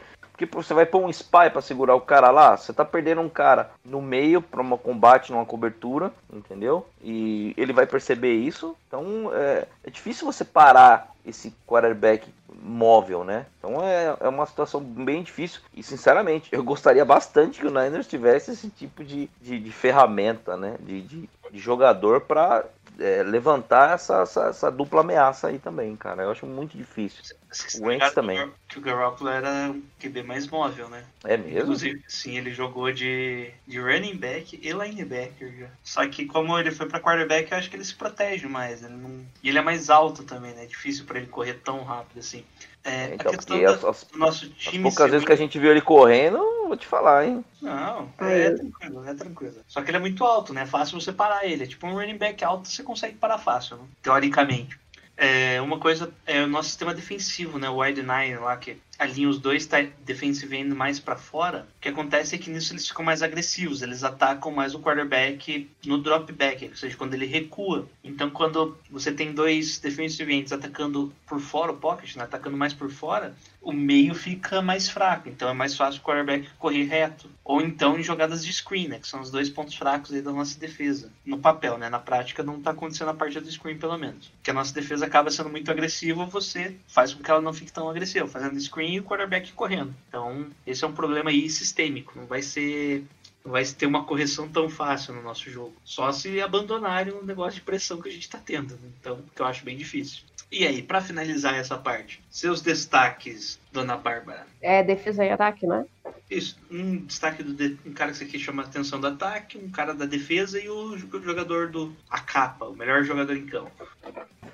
[0.46, 3.28] Porque você vai pôr um spy para segurar o cara lá, você tá perdendo um
[3.28, 6.86] cara no meio para um combate, numa cobertura, entendeu?
[7.02, 8.76] E ele vai perceber isso.
[8.86, 13.46] Então é, é difícil você parar esse quarterback móvel, né?
[13.58, 15.60] Então é, é uma situação bem difícil.
[15.74, 20.56] E sinceramente, eu gostaria bastante que o Niners tivesse esse tipo de, de, de ferramenta,
[20.56, 20.76] né?
[20.80, 22.64] De, de, de jogador para
[22.98, 26.24] é, levantar essa, essa, essa, dupla ameaça aí também, cara.
[26.24, 27.22] Eu acho muito difícil.
[27.50, 28.50] Vocês O Wentz também.
[28.68, 31.04] que o Garoppolo era o QB mais móvel, né?
[31.24, 31.60] É mesmo?
[31.60, 35.68] Inclusive, sim, ele jogou de, de running back e linebacker já.
[35.82, 38.82] Só que como ele foi pra quarterback, eu acho que ele se protege mais.
[38.82, 39.24] Ele não...
[39.42, 40.64] E ele é mais alto também, né?
[40.64, 42.44] É difícil pra ele correr tão rápido assim.
[42.84, 45.32] É, Então, a questão porque as, as- do nosso as time poucas ser vezes que
[45.32, 47.44] a gente viu ele correndo, vou te falar, hein?
[47.60, 49.54] Não, é eu- tranquilo, é tranquilo.
[49.66, 50.62] Só que ele é muito alto, né?
[50.62, 51.64] É fácil você parar ele.
[51.64, 53.84] É tipo um running back alto, você consegue parar fácil, né?
[54.02, 54.78] teoricamente.
[55.16, 57.68] É, uma coisa é o nosso sistema defensivo, né?
[57.68, 61.68] O wide nine lá, que alinha os dois tá defensive end mais pra fora.
[61.76, 65.70] O que acontece é que nisso eles ficam mais agressivos, eles atacam mais o quarterback
[65.86, 67.88] no drop back, ou seja, quando ele recua.
[68.02, 72.24] Então, quando você tem dois defensive ends atacando por fora o pocket, né?
[72.24, 75.28] atacando mais por fora, o meio fica mais fraco.
[75.28, 77.30] Então, é mais fácil o quarterback correr reto.
[77.44, 78.98] Ou então em jogadas de screen, né?
[78.98, 81.10] Que são os dois pontos fracos da nossa defesa.
[81.24, 81.88] No papel, né?
[81.88, 84.28] Na prática não tá acontecendo a parte do screen, pelo menos.
[84.28, 87.72] Porque a nossa defesa acaba sendo muito agressiva, você faz com que ela não fique
[87.72, 89.94] tão agressiva, fazendo screen e o quarterback correndo.
[90.08, 92.12] Então, esse é um problema aí sistêmico.
[92.16, 93.04] Não vai ser.
[93.44, 95.74] Não vai ter uma correção tão fácil no nosso jogo.
[95.84, 98.74] Só se abandonarem o negócio de pressão que a gente tá tendo.
[98.74, 98.90] Né?
[99.00, 100.22] Então, que eu acho bem difícil.
[100.50, 104.46] E aí, pra finalizar essa parte, seus destaques, dona Bárbara.
[104.62, 105.84] É defesa e ataque, né?
[106.30, 109.56] Isso, um destaque do de- um cara que você quer chamar a atenção do ataque,
[109.58, 113.46] um cara da defesa e o jo- jogador do a capa, o melhor jogador em
[113.46, 113.70] campo.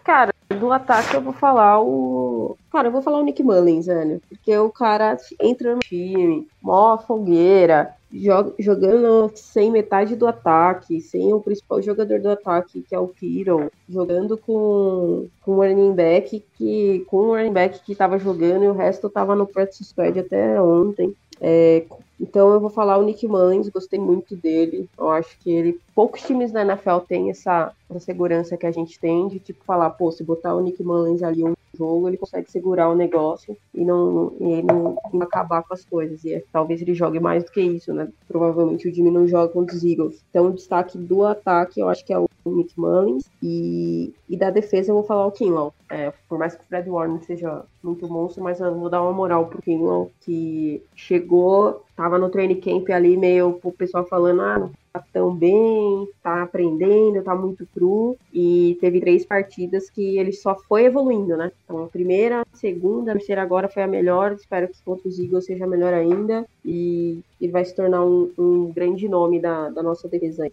[0.05, 2.57] Cara, do ataque eu vou falar o.
[2.70, 4.20] Cara, eu vou falar o Nick Mullins, velho.
[4.28, 11.32] Porque o cara entra no time, mó fogueira, joga- jogando sem metade do ataque, sem
[11.32, 16.44] o principal jogador do ataque, que é o Kiro, jogando com, com o running back
[16.57, 17.05] que.
[17.09, 20.61] Com o running back que tava jogando e o resto tava no practice squad até
[20.61, 21.14] ontem.
[21.47, 21.84] É,
[22.18, 24.88] então eu vou falar o Nick Mullins, gostei muito dele.
[24.97, 25.78] Eu acho que ele.
[25.95, 29.90] Poucos times na NFL têm essa, essa segurança que a gente tem de tipo falar,
[29.90, 33.85] pô, se botar o Nick Mullins ali um jogo, ele consegue segurar o negócio e
[33.85, 36.25] não, e não, não acabar com as coisas.
[36.25, 38.09] E é- talvez ele jogue mais do que isso, né?
[38.27, 40.25] Provavelmente o Jimmy não joga contra os Eagles.
[40.31, 43.25] Então o destaque do ataque eu acho que é o Nick Mullins.
[43.43, 45.75] E, e da defesa eu vou falar o Kinlaw.
[45.91, 49.12] É, por mais que o Fred Warner seja muito monstro, mas eu vou dar uma
[49.12, 54.70] moral pro Kinlaw, que chegou, tava no training camp ali, meio o pessoal falando, ah,
[55.12, 58.16] tão bem, tá aprendendo, tá muito cru.
[58.32, 61.51] E teve três partidas que ele só foi evoluindo, né?
[61.64, 64.32] Então a primeira, a segunda, a terceira agora foi a melhor.
[64.32, 66.47] Espero que contra os Eagles seja melhor ainda.
[66.64, 70.53] E ele vai se tornar um, um grande nome da, da nossa defesa aí.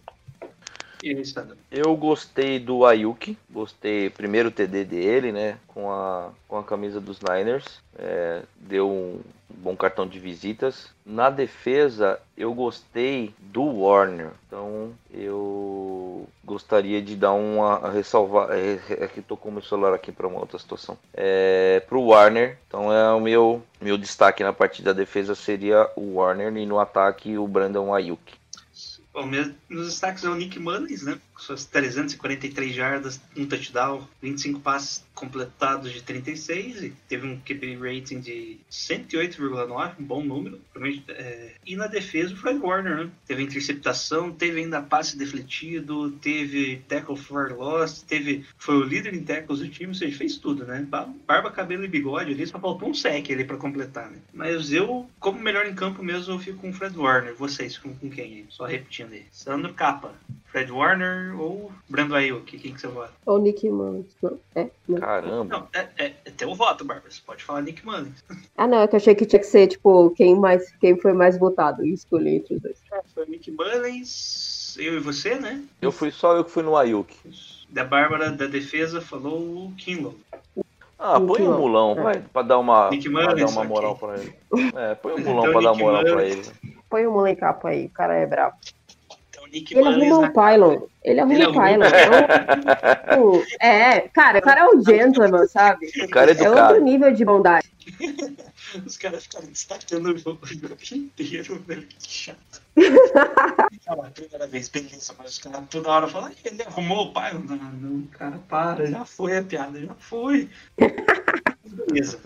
[1.68, 7.18] Eu gostei do Ayuki, gostei primeiro TD dele, né, com a, com a camisa dos
[7.20, 9.20] Niners, é, deu um
[9.58, 10.90] bom cartão de visitas.
[11.04, 19.08] Na defesa, eu gostei do Warner, então eu gostaria de dar uma ressalvar, é, é
[19.08, 22.92] que tô com o meu celular aqui para uma outra situação, é, pro Warner, então
[22.92, 27.36] é o meu, meu destaque na parte da defesa seria o Warner e no ataque
[27.36, 28.34] o Brandon Ayuki.
[29.12, 31.20] Bom, meus destaques é o Nick Mullins, né?
[31.42, 37.76] Com suas 343 jardas, um touchdown, 25 passes completados de 36 e teve um QB
[37.80, 40.60] rating de 108,9, um bom número.
[41.08, 43.10] É, E na defesa o Fred Warner, né?
[43.26, 49.24] Teve interceptação, teve ainda passe defletido, teve tackle for loss, teve foi o líder em
[49.24, 50.86] tackles do time, ou seja, fez tudo, né?
[50.88, 54.18] Ba- Barba, cabelo e bigode ali, só faltou um sec ali pra completar, né?
[54.32, 57.34] Mas eu, como melhor em campo mesmo, eu fico com o Fred Warner.
[57.34, 58.46] Vocês ficam com quem?
[58.48, 59.24] Só repetindo aí.
[59.32, 60.14] Sandro Capa,
[60.52, 62.58] Fred Warner ou Brando Ayuk?
[62.58, 63.10] Quem que você vota?
[63.24, 64.06] Ou o Nick Mullins.
[64.22, 64.98] Não, é, não.
[64.98, 65.44] Caramba!
[65.56, 67.10] Não, é, é, é teu voto, Bárbara.
[67.10, 68.22] Você pode falar Nick Mullins.
[68.54, 71.12] Ah, não, é que eu achei que tinha que ser, tipo, quem mais, quem foi
[71.14, 72.76] mais votado e escolher entre os dois.
[73.14, 75.62] Foi Nick Mullins, eu e você, né?
[75.80, 77.16] Eu fui só eu que fui no Ayuki.
[77.70, 80.14] Da Bárbara da defesa falou o Kinlow.
[80.98, 81.60] Ah, Nick põe o Mullen.
[81.60, 82.02] mulão, É.
[82.02, 84.08] vai, pra dar uma, Nick pra Mullins, dar uma moral ok.
[84.08, 84.36] pra ele.
[84.76, 86.52] É, põe o mulão Então, pra dar Nick moral pra Mullins.
[86.62, 86.76] ele.
[86.90, 88.54] Põe o moleque capa aí, o cara é bravo.
[89.52, 90.80] Nick Ele Mullins arruma na um pylon.
[91.04, 91.86] Ele arruma Ele um pylon.
[93.04, 95.86] Então, é, cara, o cara é um gentleman, sabe?
[96.02, 97.70] O cara é É outro nível de bondade.
[98.86, 100.40] Os caras ficaram destacando o jogo,
[100.94, 101.86] inteiro, velho.
[101.86, 102.62] Que chato.
[103.84, 107.34] Fala, primeira vez, beleza, mas os caras toda hora falam, "Ih, ele arrumou o pai.
[107.34, 110.48] Não, não, cara, para, já foi a piada, já foi.
[111.72, 112.18] Beleza.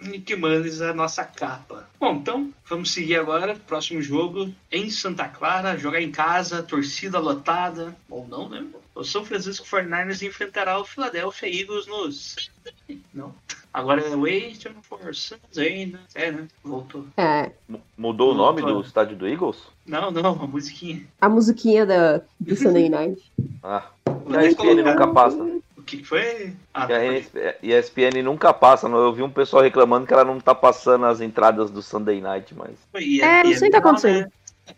[0.00, 1.88] Nick Mullins, a nossa capa.
[2.00, 3.54] Bom, então, vamos seguir agora.
[3.54, 7.94] Próximo jogo em Santa Clara, jogar em casa, torcida lotada.
[8.08, 8.64] Ou não, né?
[8.94, 12.50] O São Francisco 49ers enfrentará o Philadelphia Eagles nos.
[13.12, 13.34] Não.
[13.72, 15.98] Agora é Wait for né?
[16.14, 16.46] É, né?
[16.62, 17.06] Voltou.
[17.16, 17.50] É,
[17.98, 19.56] Mudou o nome do estádio do Eagles?
[19.84, 21.04] Não, não, a musiquinha.
[21.20, 23.20] a musiquinha da, do Sunday Night.
[23.64, 25.53] Ah, até SPN colocar- nunca passa.
[25.86, 26.54] Que, foi?
[26.72, 26.86] Ah,
[27.62, 31.04] E a ESPN nunca passa, eu vi um pessoal reclamando que ela não tá passando
[31.06, 32.70] as entradas do Sunday Night, mas.
[32.94, 34.20] É, não e sei o que tá acontecendo.
[34.22, 34.30] né?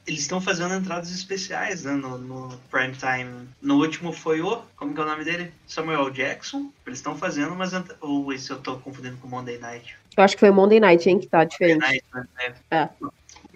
[0.05, 3.49] Eles estão fazendo entradas especiais né, no, no prime time.
[3.63, 4.61] No último foi o.
[4.77, 5.53] Como que é o nome dele?
[5.67, 6.71] Samuel Jackson.
[6.85, 9.97] Eles estão fazendo entra- Ou esse eu tô confundindo com Monday Night.
[10.17, 11.79] Eu acho que foi Monday Night, hein, que tá diferente.
[11.81, 12.27] Night, né?
[12.71, 12.89] É.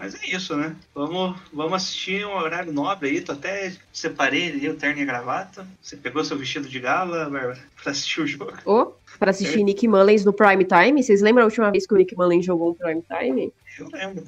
[0.01, 0.75] Mas é isso, né?
[0.95, 3.21] Vamos, vamos assistir um horário nobre aí.
[3.21, 5.67] Tô até separei ali o terno e a gravata.
[5.83, 8.51] Você pegou seu vestido de gala, Bárbara, pra assistir o jogo?
[8.65, 11.03] Ô, pra assistir Nick Mullens no Prime Time.
[11.03, 13.53] Vocês lembram a última vez que o Nick Mullens jogou no Prime Time?
[13.79, 14.25] Eu lembro.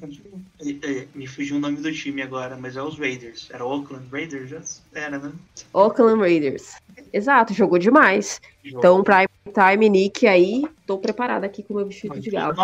[0.61, 3.49] E- e- Me fugiu o nome do time agora, mas é os Raiders.
[3.51, 4.81] Era o Oakland Raiders?
[4.93, 5.31] Era, né?
[5.73, 6.75] Oakland Raiders.
[7.11, 8.39] Exato, jogou demais.
[8.63, 12.55] Então, Prime Time, Nick aí, tô preparada aqui com o meu vestido de gala.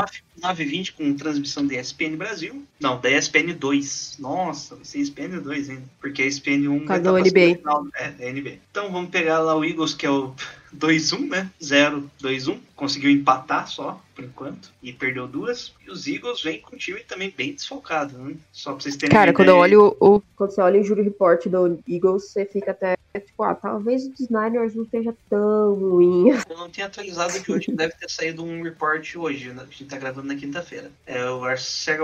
[0.41, 2.63] 9h20 com transmissão da ESPN Brasil.
[2.79, 4.15] Não, da ESPN 2.
[4.19, 5.83] Nossa, vai ser ESPN 2 ainda.
[5.99, 7.47] Porque a ESPN 1 Cadê tá o passando NBA?
[7.49, 7.87] no final.
[7.95, 8.57] É, da NBA.
[8.71, 10.33] Então vamos pegar lá o Eagles, que é o
[10.75, 11.51] 2-1, né?
[11.61, 12.57] 0-2-1.
[12.75, 14.71] Conseguiu empatar só, por enquanto.
[14.81, 15.73] E perdeu duas.
[15.85, 18.35] E os Eagles vêm com um time também bem desfocado, né?
[18.51, 19.79] Só pra vocês terem Cara, quando eu ideia.
[19.79, 20.21] olho o.
[20.35, 24.09] Quando você olha o Jury Report do Eagles, você fica até tipo, ah, talvez o
[24.11, 26.29] dos Niners não esteja tão ruim.
[26.49, 29.63] Eu não tinha atualizado de hoje, deve ter saído um report hoje, né?
[29.63, 30.91] a gente tá gravando na quinta-feira.
[31.05, 32.03] É o Arcega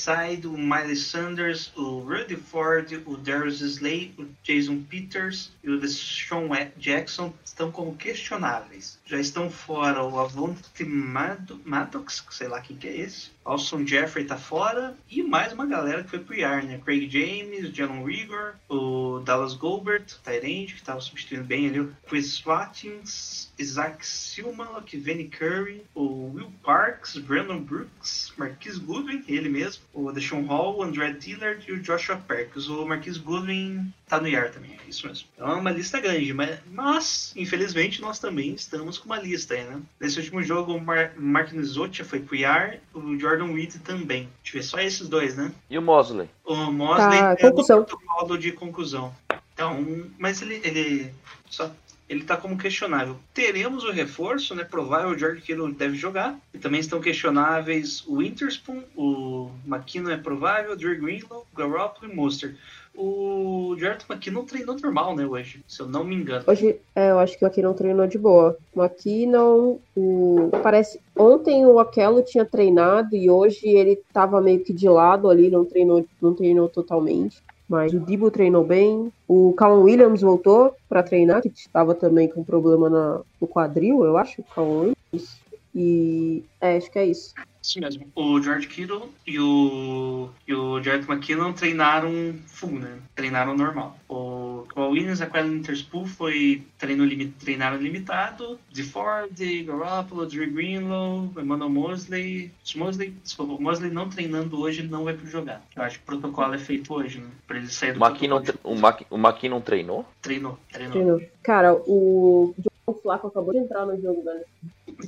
[0.00, 5.80] Whiteside, o Miley Sanders, o Rudy Ford, o Darius Slay, o Jason Peters e o
[5.80, 8.98] Deshaun Jackson estão como questionáveis.
[9.06, 13.30] Já estão fora o Avonte Mad- Maddox, sei lá quem que é esse.
[13.42, 14.96] Alson Jeffrey tá fora.
[15.08, 16.80] E mais uma galera que foi pro IR, né?
[16.84, 21.80] Craig James, Jalen Rigor, o Dallas Goldberg, Tyrande, que tava substituindo bem ali.
[21.80, 29.48] o Chris Watkins, Isaac Silmalok, Vinny Curry, o Will Parks, Brandon Brooks, Marquis Goodwin, ele
[29.48, 32.68] mesmo, o Deshaun Hall, o André Dillard e o Joshua Perkins.
[32.68, 35.26] O Marquis Goodwin tá no IR também, é isso mesmo.
[35.34, 39.64] Então é uma lista grande, mas, mas infelizmente nós também estamos com uma lista aí,
[39.64, 39.80] né?
[39.98, 44.28] Nesse último jogo, o Mar Mark Nizotia foi pro IR, o Jordan Reed também.
[44.42, 45.50] Deixa eu ver, só esses dois, né?
[45.70, 46.28] E o Mosley?
[46.44, 47.84] O Mosley Tá, é concussão.
[47.84, 49.14] protocolo de conclusão.
[49.54, 49.82] Então,
[50.18, 51.10] mas ele, ele
[51.48, 51.72] só
[52.08, 53.16] ele tá como questionável.
[53.34, 54.64] Teremos o reforço, né?
[54.64, 56.38] Provável o George Kittle deve jogar.
[56.54, 62.14] E também estão questionáveis o Winterspoon, o McKinnon é provável, o Drew Greenlow, Garoppolo e
[62.14, 62.54] Monster.
[62.94, 66.44] O Jordan McKinnon treinou normal, né, hoje, se eu não me engano.
[66.46, 68.56] Hoje, é, eu acho que o não treinou de boa.
[68.74, 68.80] O
[69.26, 69.78] não.
[69.94, 70.98] O, parece.
[71.14, 75.64] Ontem o Aquelo tinha treinado e hoje ele tava meio que de lado ali, não
[75.64, 77.42] treinou, não treinou totalmente.
[77.68, 79.12] Mas o Dibo treinou bem.
[79.26, 84.16] O Calum Williams voltou pra treinar, que estava também com problema na, no quadril, eu
[84.16, 84.42] acho.
[84.54, 84.78] Calum
[85.12, 85.40] Williams.
[85.74, 86.44] E.
[86.60, 87.34] É, acho que é isso.
[87.66, 88.06] Isso mesmo.
[88.14, 92.98] O George Kittle e o, e o Jared McKinnon treinaram full, né?
[93.16, 93.98] Treinaram normal.
[94.08, 97.04] O, o Williams, a Quellen Interspool foi treino
[97.40, 98.56] treinaram limitado.
[98.70, 99.32] De Ford,
[99.66, 102.52] Garoppolo, Drew Greenlow, Emmanuel Mosley.
[102.76, 105.60] Mosley, desculpa, o Mosley não treinando hoje não vai pro jogar.
[105.74, 107.26] Eu acho que o protocolo é feito hoje, né?
[107.48, 110.06] Pra ele sair O do McKinnon, o Maqui- o McKinnon treinou?
[110.22, 110.92] Treinou, treinou.
[110.92, 111.22] Treinou.
[111.42, 114.44] Cara, o John Flaco acabou de entrar no jogo, velho.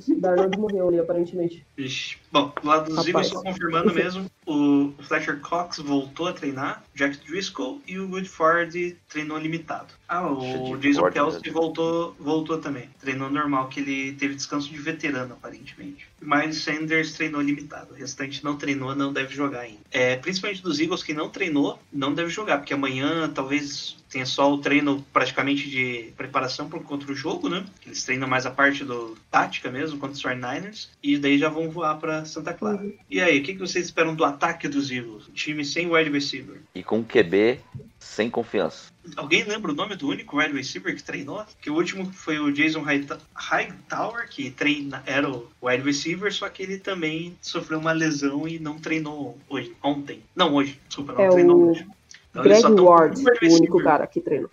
[0.09, 1.65] O Darnold morreu ali, aparentemente.
[1.77, 2.17] Ixi.
[2.31, 3.07] Bom, do lado dos Rapaz.
[3.07, 8.97] Eagles, só confirmando mesmo, o Fletcher Cox voltou a treinar, Jack Driscoll e o Woodford
[9.07, 9.87] treinou limitado.
[10.07, 12.89] Ah, o Jason Kelsey voltou, voltou também.
[12.99, 16.07] Treinou normal, que ele teve descanso de veterano, aparentemente.
[16.21, 17.93] Miles Sanders treinou limitado.
[17.93, 19.79] O restante não treinou, não deve jogar ainda.
[19.91, 24.51] É, principalmente dos Eagles que não treinou, não deve jogar, porque amanhã talvez tenha só
[24.51, 27.63] o treino praticamente de preparação por contra o jogo, né?
[27.85, 31.69] Eles treinam mais a parte do tática mesmo contra os 49ers e daí já vão
[31.69, 32.85] voar para Santa Clara.
[33.09, 35.27] E aí, o que, que vocês esperam do ataque dos Eagles?
[35.27, 36.61] Um time sem wide receiver.
[36.73, 37.59] E com QB
[37.99, 38.91] sem confiança.
[39.15, 41.43] Alguém lembra o nome do único wide receiver que treinou?
[41.61, 42.83] Que o último foi o Jason
[43.33, 48.59] Hightower, que treina, era o wide receiver, só que ele também sofreu uma lesão e
[48.59, 50.21] não treinou hoje, ontem.
[50.35, 51.87] Não, hoje, desculpa, não É treinou o hoje.
[52.29, 54.49] Então, Greg Ward, um o único cara que treinou.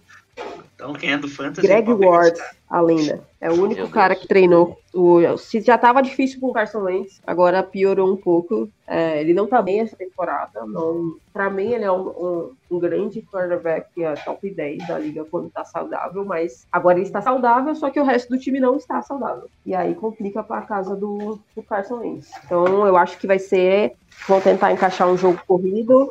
[0.86, 1.66] Então, quem é do Fantasy...
[1.66, 3.20] Greg Ward, a lenda.
[3.40, 4.22] É o único Meu cara Deus.
[4.22, 4.78] que treinou.
[4.94, 8.68] O, se já tava difícil com o Carson Wentz, agora piorou um pouco.
[8.86, 10.64] É, ele não tá bem essa temporada.
[10.64, 15.24] Não, pra mim, ele é um, um, um grande quarterback, é top 10 da liga
[15.24, 18.76] quando tá saudável, mas agora ele está saudável, só que o resto do time não
[18.76, 19.50] está saudável.
[19.64, 22.30] E aí complica pra casa do, do Carson Wentz.
[22.44, 23.94] Então eu acho que vai ser.
[24.28, 26.10] Vão tentar encaixar um jogo corrido.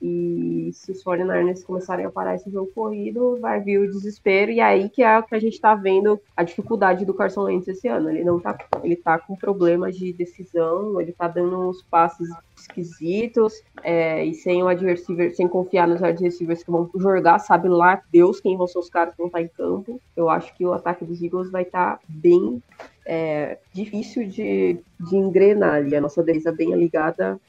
[0.00, 4.50] E se os 49ers começarem a parar esse jogo corrido, vai vir o desespero.
[4.50, 7.68] E aí que é o que a gente tá vendo a dificuldade do Carson Wentz
[7.68, 8.08] esse ano.
[8.08, 13.62] Ele não tá, ele tá com problemas de decisão, ele tá dando uns passes esquisitos,
[13.82, 18.40] é, e sem o adversário, sem confiar nos adversários que vão jogar, sabe lá Deus
[18.40, 20.00] quem vão ser os caras que vão estar em campo.
[20.16, 22.62] Eu acho que o ataque dos Eagles vai estar tá bem
[23.06, 25.96] é, difícil de, de engrenar ali.
[25.96, 27.40] A nossa defesa bem ligada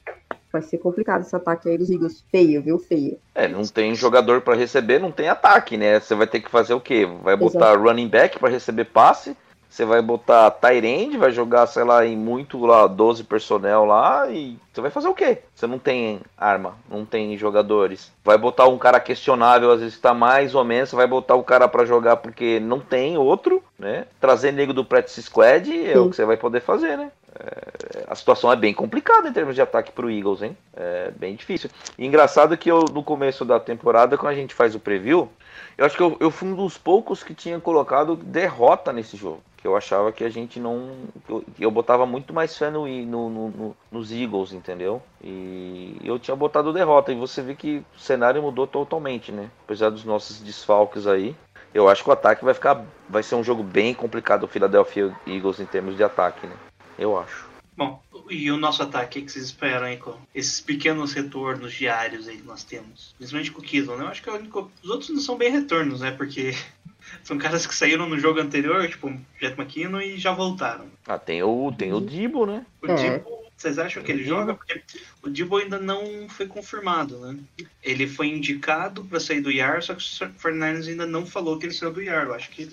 [0.52, 2.24] vai ser complicado esse ataque aí dos Eagles.
[2.30, 2.78] Feio, viu?
[2.78, 3.18] Feio.
[3.34, 5.98] É, não tem jogador para receber, não tem ataque, né?
[5.98, 7.08] Você vai ter que fazer o quê?
[7.22, 7.82] Vai botar Exato.
[7.82, 9.36] running back para receber passe
[9.72, 14.58] você vai botar Tyrande, vai jogar, sei lá, em muito lá, 12 personnel lá, e
[14.70, 15.38] você vai fazer o quê?
[15.54, 18.12] Você não tem arma, não tem jogadores.
[18.22, 21.42] Vai botar um cara questionável, às vezes tá mais ou menos, você vai botar o
[21.42, 24.04] cara para jogar porque não tem outro, né?
[24.20, 25.98] Trazer nego do practice squad é Sim.
[26.00, 27.10] o que você vai poder fazer, né?
[27.38, 30.56] É, a situação é bem complicada em termos de ataque pro Eagles, hein?
[30.74, 31.70] É bem difícil.
[31.98, 35.30] E engraçado que eu, no começo da temporada, quando a gente faz o preview,
[35.76, 39.42] eu acho que eu, eu fui um dos poucos que tinha colocado derrota nesse jogo
[39.62, 40.90] que eu achava que a gente não.
[41.28, 45.00] Eu, eu botava muito mais fé no, no, no, nos Eagles, entendeu?
[45.22, 47.12] E eu tinha botado derrota.
[47.12, 49.48] E você vê que o cenário mudou totalmente, né?
[49.64, 51.36] Apesar dos nossos desfalques aí.
[51.72, 52.84] Eu acho que o ataque vai ficar.
[53.08, 56.56] Vai ser um jogo bem complicado o Philadelphia Eagles em termos de ataque, né?
[57.02, 57.50] Eu acho.
[57.76, 58.00] Bom,
[58.30, 62.36] e o nosso ataque, o que vocês esperam aí com esses pequenos retornos diários aí
[62.36, 63.12] que nós temos?
[63.18, 64.04] Principalmente com o Kittle, né?
[64.04, 66.12] Eu acho que os outros não são bem retornos, né?
[66.12, 66.54] Porque
[67.24, 69.08] são caras que saíram no jogo anterior, tipo
[69.40, 70.86] Jet McKinnon, e já voltaram.
[71.06, 72.64] Ah, tem o, tem o Dibo, né?
[72.80, 72.94] O é.
[72.94, 74.54] Dibo, vocês acham que ele joga?
[74.54, 74.80] Porque
[75.22, 77.36] o Dibo ainda não foi confirmado, né?
[77.82, 81.66] Ele foi indicado para sair do IAR, só que o Fernandes ainda não falou que
[81.66, 82.26] ele saiu do IAR.
[82.26, 82.70] Eu acho que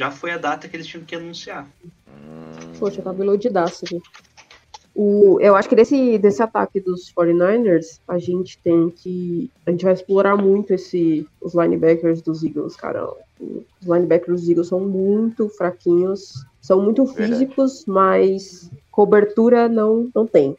[0.00, 1.68] já foi a data que eles tinham que anunciar.
[2.78, 4.00] Poxa, tá melodidaço aqui.
[4.94, 9.50] O, eu acho que desse, desse ataque dos 49ers, a gente tem que.
[9.66, 13.06] A gente vai explorar muito esse, os linebackers dos Eagles, cara.
[13.38, 20.56] Os linebackers dos Eagles são muito fraquinhos, são muito físicos, mas cobertura não, não tem.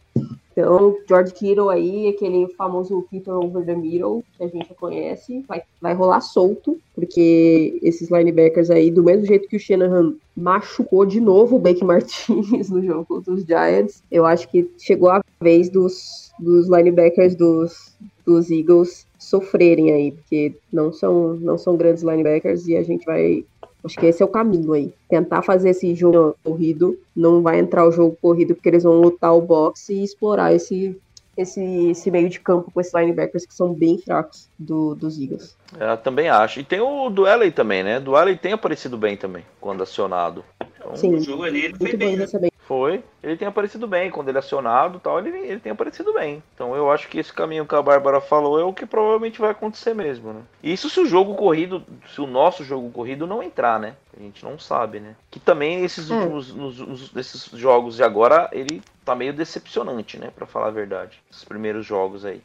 [0.52, 5.44] Então, George Kittle aí, aquele famoso Peter over the middle, que a gente já conhece,
[5.48, 11.06] vai, vai rolar solto, porque esses linebackers aí, do mesmo jeito que o Shanahan machucou
[11.06, 15.70] de novo o Baker Martinez no jogo dos Giants, eu acho que chegou a vez
[15.70, 17.96] dos, dos linebackers dos,
[18.26, 23.46] dos Eagles sofrerem aí, porque não são, não são grandes linebackers e a gente vai
[23.84, 24.94] Acho que esse é o caminho aí.
[25.10, 26.98] Tentar fazer esse jogo corrido.
[27.16, 30.96] Não vai entrar o jogo corrido porque eles vão lutar o boxe e explorar esse,
[31.36, 35.56] esse, esse meio de campo com esses linebackers que são bem fracos do, dos Eagles.
[35.80, 36.60] É, eu também acho.
[36.60, 38.00] E tem o Dueley também, né?
[38.00, 40.44] Dueley tem aparecido bem também, quando acionado.
[40.78, 42.28] Então, Sim, o jogo ali ele foi bem, né?
[42.72, 43.04] Foi.
[43.22, 44.10] Ele tem aparecido bem.
[44.10, 46.42] Quando ele é acionado tal, ele, ele tem aparecido bem.
[46.56, 49.52] Então eu acho que esse caminho que a Bárbara falou é o que provavelmente vai
[49.52, 50.42] acontecer mesmo, né?
[50.64, 53.98] Isso se o jogo corrido, se o nosso jogo corrido não entrar, né?
[54.18, 55.18] A gente não sabe, né?
[55.30, 56.14] Que também esses é.
[56.14, 60.32] últimos nos, nos, esses jogos de agora, ele tá meio decepcionante, né?
[60.34, 61.22] Para falar a verdade.
[61.30, 62.42] Esses primeiros jogos aí.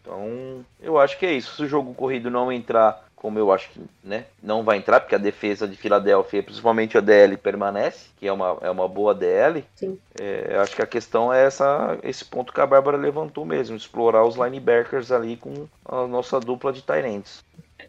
[0.00, 1.56] Então, eu acho que é isso.
[1.56, 5.14] Se o jogo corrido não entrar como eu acho que né, não vai entrar, porque
[5.14, 9.64] a defesa de Filadélfia, principalmente a DL, permanece, que é uma, é uma boa DL.
[9.76, 9.96] Sim.
[10.20, 14.26] É, acho que a questão é essa, esse ponto que a Bárbara levantou mesmo, explorar
[14.26, 17.44] os linebackers ali com a nossa dupla de Tyrants.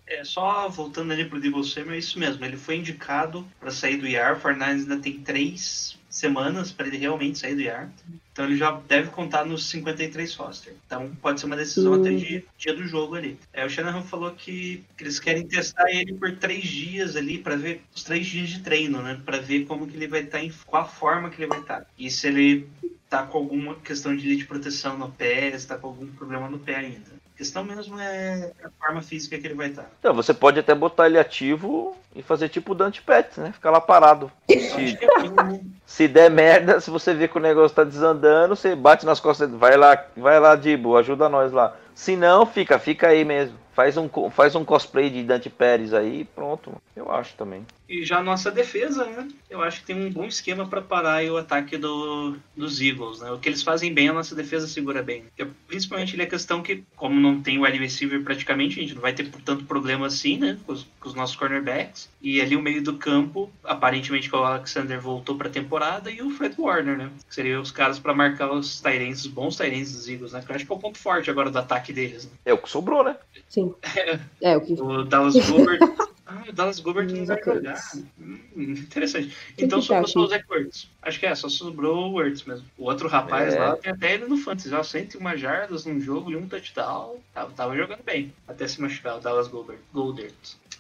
[0.06, 3.98] É, só voltando ali pro Debo Samuel, é isso mesmo, ele foi indicado para sair
[3.98, 7.90] do IAR, o Fortnite ainda tem três semanas para ele realmente sair do IAR.
[8.34, 10.74] Então ele já deve contar nos 53 roster.
[10.86, 12.02] Então pode ser uma decisão uhum.
[12.02, 13.38] até de dia do jogo ali.
[13.54, 17.56] É, o Shanahan falou que, que, eles querem testar ele por três dias ali para
[17.56, 19.22] ver os três dias de treino, né?
[19.24, 21.60] Para ver como que ele vai estar, tá, em qual a forma que ele vai
[21.60, 21.82] estar.
[21.82, 21.88] Tá.
[21.98, 22.68] E se ele
[23.08, 26.58] tá com alguma questão de, de proteção no pé, se tá com algum problema no
[26.58, 27.23] pé ainda.
[27.34, 29.90] A questão mesmo é a forma física que ele vai estar.
[30.00, 33.52] Então, você pode até botar ele ativo e fazer tipo o Dante Pets, né?
[33.52, 34.32] Ficar lá parado.
[34.48, 35.00] Se,
[35.86, 39.50] se der merda, se você vê que o negócio tá desandando, você bate nas costas,
[39.50, 41.76] vai lá, vai lá, Dibo, ajuda nós lá.
[41.96, 43.58] Se não, fica, fica aí mesmo.
[43.74, 46.72] Faz um, faz um cosplay de Dante Pérez aí pronto.
[46.96, 47.66] Eu acho também.
[47.94, 49.28] E já a nossa defesa, né?
[49.48, 53.30] Eu acho que tem um bom esquema para parar o ataque do, dos Eagles, né?
[53.30, 55.26] O que eles fazem bem, a nossa defesa segura bem.
[55.26, 58.96] Porque, principalmente ele é questão que, como não tem o wide receiver praticamente, a gente
[58.96, 60.58] não vai ter tanto problema assim, né?
[60.66, 62.10] Com os, com os nossos cornerbacks.
[62.20, 66.56] E ali o meio do campo, aparentemente o Alexander voltou pra temporada e o Fred
[66.58, 67.12] Warner, né?
[67.28, 70.42] Que seriam os caras para marcar os Tyrants, os bons Tyrants dos Eagles, né?
[70.44, 72.26] Que eu acho que é o ponto forte agora do ataque deles.
[72.26, 72.32] Né?
[72.46, 73.16] É o que sobrou, né?
[73.48, 73.72] Sim.
[73.96, 74.74] É, é o que.
[74.82, 75.80] O Dallas Goobert.
[76.36, 77.72] Ah, o Dallas Gilbert não vai Zach jogar.
[77.72, 78.04] Ertz.
[78.20, 79.36] Hum, interessante.
[79.56, 80.34] Quem então que tá sobrou só o aqui?
[80.48, 80.90] Zach Ertz.
[81.02, 82.66] Acho que é, só sobrou o Ertz mesmo.
[82.78, 83.60] O outro rapaz É.
[83.60, 87.18] lá tem até ele no Fantasy, ó, 101 jardas num jogo e um touchdown.
[87.34, 89.80] Tava, tava jogando bem, até se machucar, o Dallas Goldert.
[89.94, 90.34] Goldert.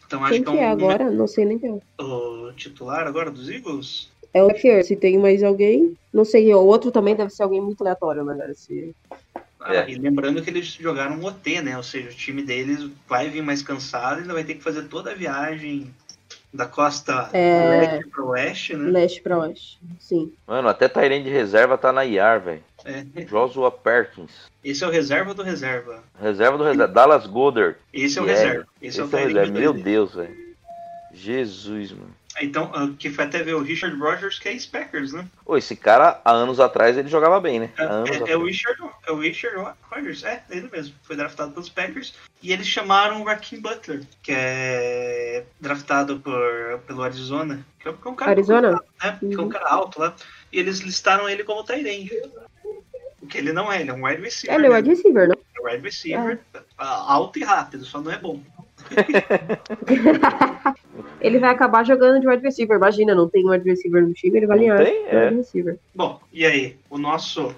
[0.07, 1.09] Então acho Quem que que é é um agora?
[1.11, 2.03] Não sei nem quem é.
[2.03, 4.11] o titular agora dos Eagles.
[4.33, 5.95] É o Kier, se tem mais alguém.
[6.11, 8.53] Não sei, o outro também deve ser alguém muito aleatório, né, galera?
[8.55, 8.95] Se...
[9.63, 9.89] Ah, É.
[9.89, 11.77] E lembrando que eles jogaram um OT, né?
[11.77, 14.83] Ou seja, o time deles vai vir mais cansado e ainda vai ter que fazer
[14.83, 15.93] toda a viagem
[16.53, 17.79] da costa É.
[17.79, 18.91] leste para oeste, né?
[18.91, 19.79] Leste pra oeste.
[19.99, 20.31] Sim.
[20.45, 22.63] Mano, até Tyrande de reserva tá na IAR, velho.
[22.85, 23.01] É.
[23.23, 24.31] Joshua Perkins.
[24.63, 26.03] Esse é o reserva do reserva.
[26.21, 26.87] Reserva do reserva.
[26.93, 27.77] Dallas Goddard.
[27.93, 28.43] Esse é o Yeah.
[28.43, 28.67] reserva.
[28.81, 29.59] Esse, Esse é é o o Tyrande reserva.
[29.59, 29.73] Meu.
[29.73, 30.43] Deus, velho.
[31.13, 32.13] Jesus, mano.
[32.41, 35.27] Então, ah, que foi até ver o Richard Rogers, que é ex-Packers, né?
[35.45, 37.69] Ô, esse cara, há anos atrás, ele jogava bem, né?
[37.77, 38.39] Há anos É, é atrás.
[38.39, 40.95] o Richard, é o Richard Rogers, é, ele mesmo.
[41.03, 42.13] Foi draftado pelos Packers.
[42.41, 47.65] E eles chamaram o Raheem Butler, que é draftado por, pelo Arizona.
[47.79, 48.71] Que é um cara Arizona?
[48.71, 49.17] né?
[49.19, 49.49] Que é um Uhum.
[49.49, 50.15] cara alto lá.
[50.51, 52.11] E eles listaram ele como Tyrande.
[53.21, 54.55] O que ele não é, ele é um wide receiver.
[54.57, 55.35] Ele é wide receiver, né?
[55.57, 56.39] É wide receiver,
[56.77, 58.41] ah, alto e rápido, só não é bom.
[61.19, 62.77] Ele vai acabar jogando de wide receiver.
[62.77, 64.77] Imagina, não tem wide receiver no time, ele vai alinhar.
[64.83, 65.03] tem?
[65.05, 65.23] de É.
[65.25, 65.77] wide receiver.
[65.95, 66.77] Bom, e aí?
[66.89, 67.55] O nosso.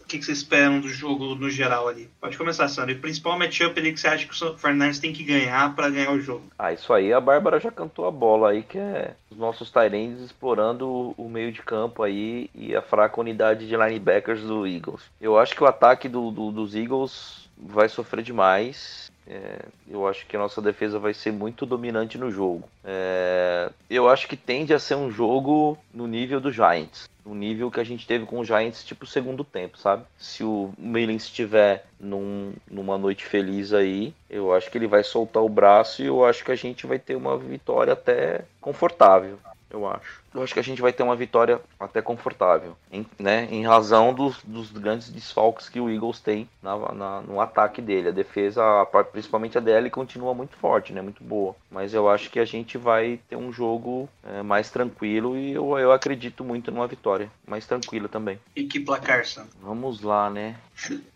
[0.00, 2.08] O que, que vocês esperam do jogo no geral ali?
[2.20, 2.92] Pode começar, Sandro.
[2.92, 5.90] E o principal matchup ali que você acha que o Fernandes tem que ganhar pra
[5.90, 6.44] ganhar o jogo.
[6.56, 10.20] Ah, isso aí a Bárbara já cantou a bola aí, que é os nossos Tyrands
[10.22, 15.02] explorando o- o meio de campo aí e a fraca unidade de linebackers do Eagles.
[15.20, 19.05] Eu acho que o ataque do- do- dos Eagles vai sofrer demais.
[19.28, 22.68] É, eu acho que a nossa defesa vai ser muito dominante no jogo.
[22.84, 27.08] É, eu acho que tende a ser um jogo no nível do Giants.
[27.24, 30.04] No nível que a gente teve com o Giants, tipo, segundo tempo, sabe?
[30.16, 35.42] Se o Mullins estiver num, numa noite feliz aí, eu acho que ele vai soltar
[35.42, 39.40] o braço e eu acho que a gente vai ter uma vitória até confortável.
[39.68, 40.20] Eu acho.
[40.32, 43.48] Eu acho que a gente vai ter uma vitória até confortável, em, né?
[43.50, 48.08] Em razão dos, dos grandes desfalques que o Eagles tem na, na- no ataque dele.
[48.08, 51.00] A defesa, a principalmente a DL, continua muito forte, né?
[51.02, 51.56] Muito boa.
[51.70, 55.76] Mas eu acho que a gente vai ter um jogo é, mais tranquilo e eu,
[55.78, 57.30] eu acredito muito numa vitória.
[57.46, 58.38] Mais tranquila também.
[58.54, 59.50] E que placar, Sandro?
[59.60, 60.56] Vamos lá, né?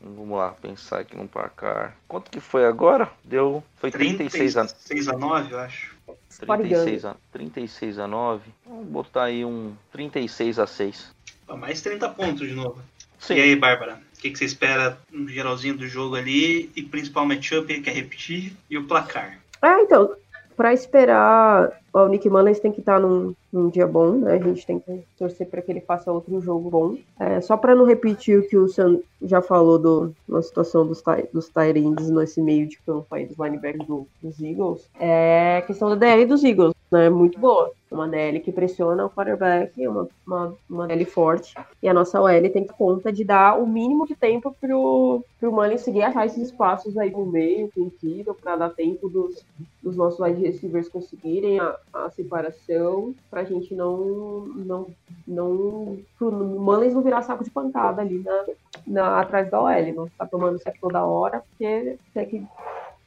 [0.01, 1.94] Vamos lá, pensar aqui no placar.
[2.09, 3.09] Quanto que foi agora?
[3.22, 3.62] Deu.
[3.76, 5.99] Foi 36 a, 36 a 9, eu acho.
[6.39, 8.51] 36 a, 36 a 9.
[8.66, 11.14] Vamos botar aí um 36 a 6.
[11.49, 12.81] Ó, Mais 30 pontos de novo.
[13.18, 13.35] Sim.
[13.35, 14.01] E aí, Bárbara?
[14.16, 16.70] O que, que você espera no geralzinho do jogo ali?
[16.74, 18.53] E principal matchup, ele quer repetir?
[18.68, 19.39] E o placar?
[19.61, 20.14] Ah, então,
[20.61, 24.34] pra esperar, o Nick Mullins tem que estar num, num dia bom, né?
[24.34, 26.96] A gente tem que torcer para que ele faça outro jogo bom.
[27.18, 31.02] É, só para não repetir o que o Sam já falou do, na situação dos,
[31.32, 35.88] dos Tyrands nesse meio de campo aí, dos linebackers do- dos Eagles, é a questão
[35.88, 37.09] da DL dos Eagles, né?
[37.09, 37.72] Muito boa.
[37.91, 41.55] Uma DL que pressiona o quarterback, uma, uma, uma DL forte.
[41.82, 45.80] E a nossa OL tem conta de dar o mínimo de tempo pro, pro Mullins
[45.80, 49.45] seguir achar esses espaços aí no meio, com o Kittle, pra dar tempo dos,
[49.82, 54.86] dos nossos wide receivers conseguirem a, a separação, pra gente não, não,
[55.26, 58.45] não, pro Mullins não virar saco de pancada ali na,
[58.86, 62.41] na, atrás da OL, não ficar tomando sec toda hora, porque sec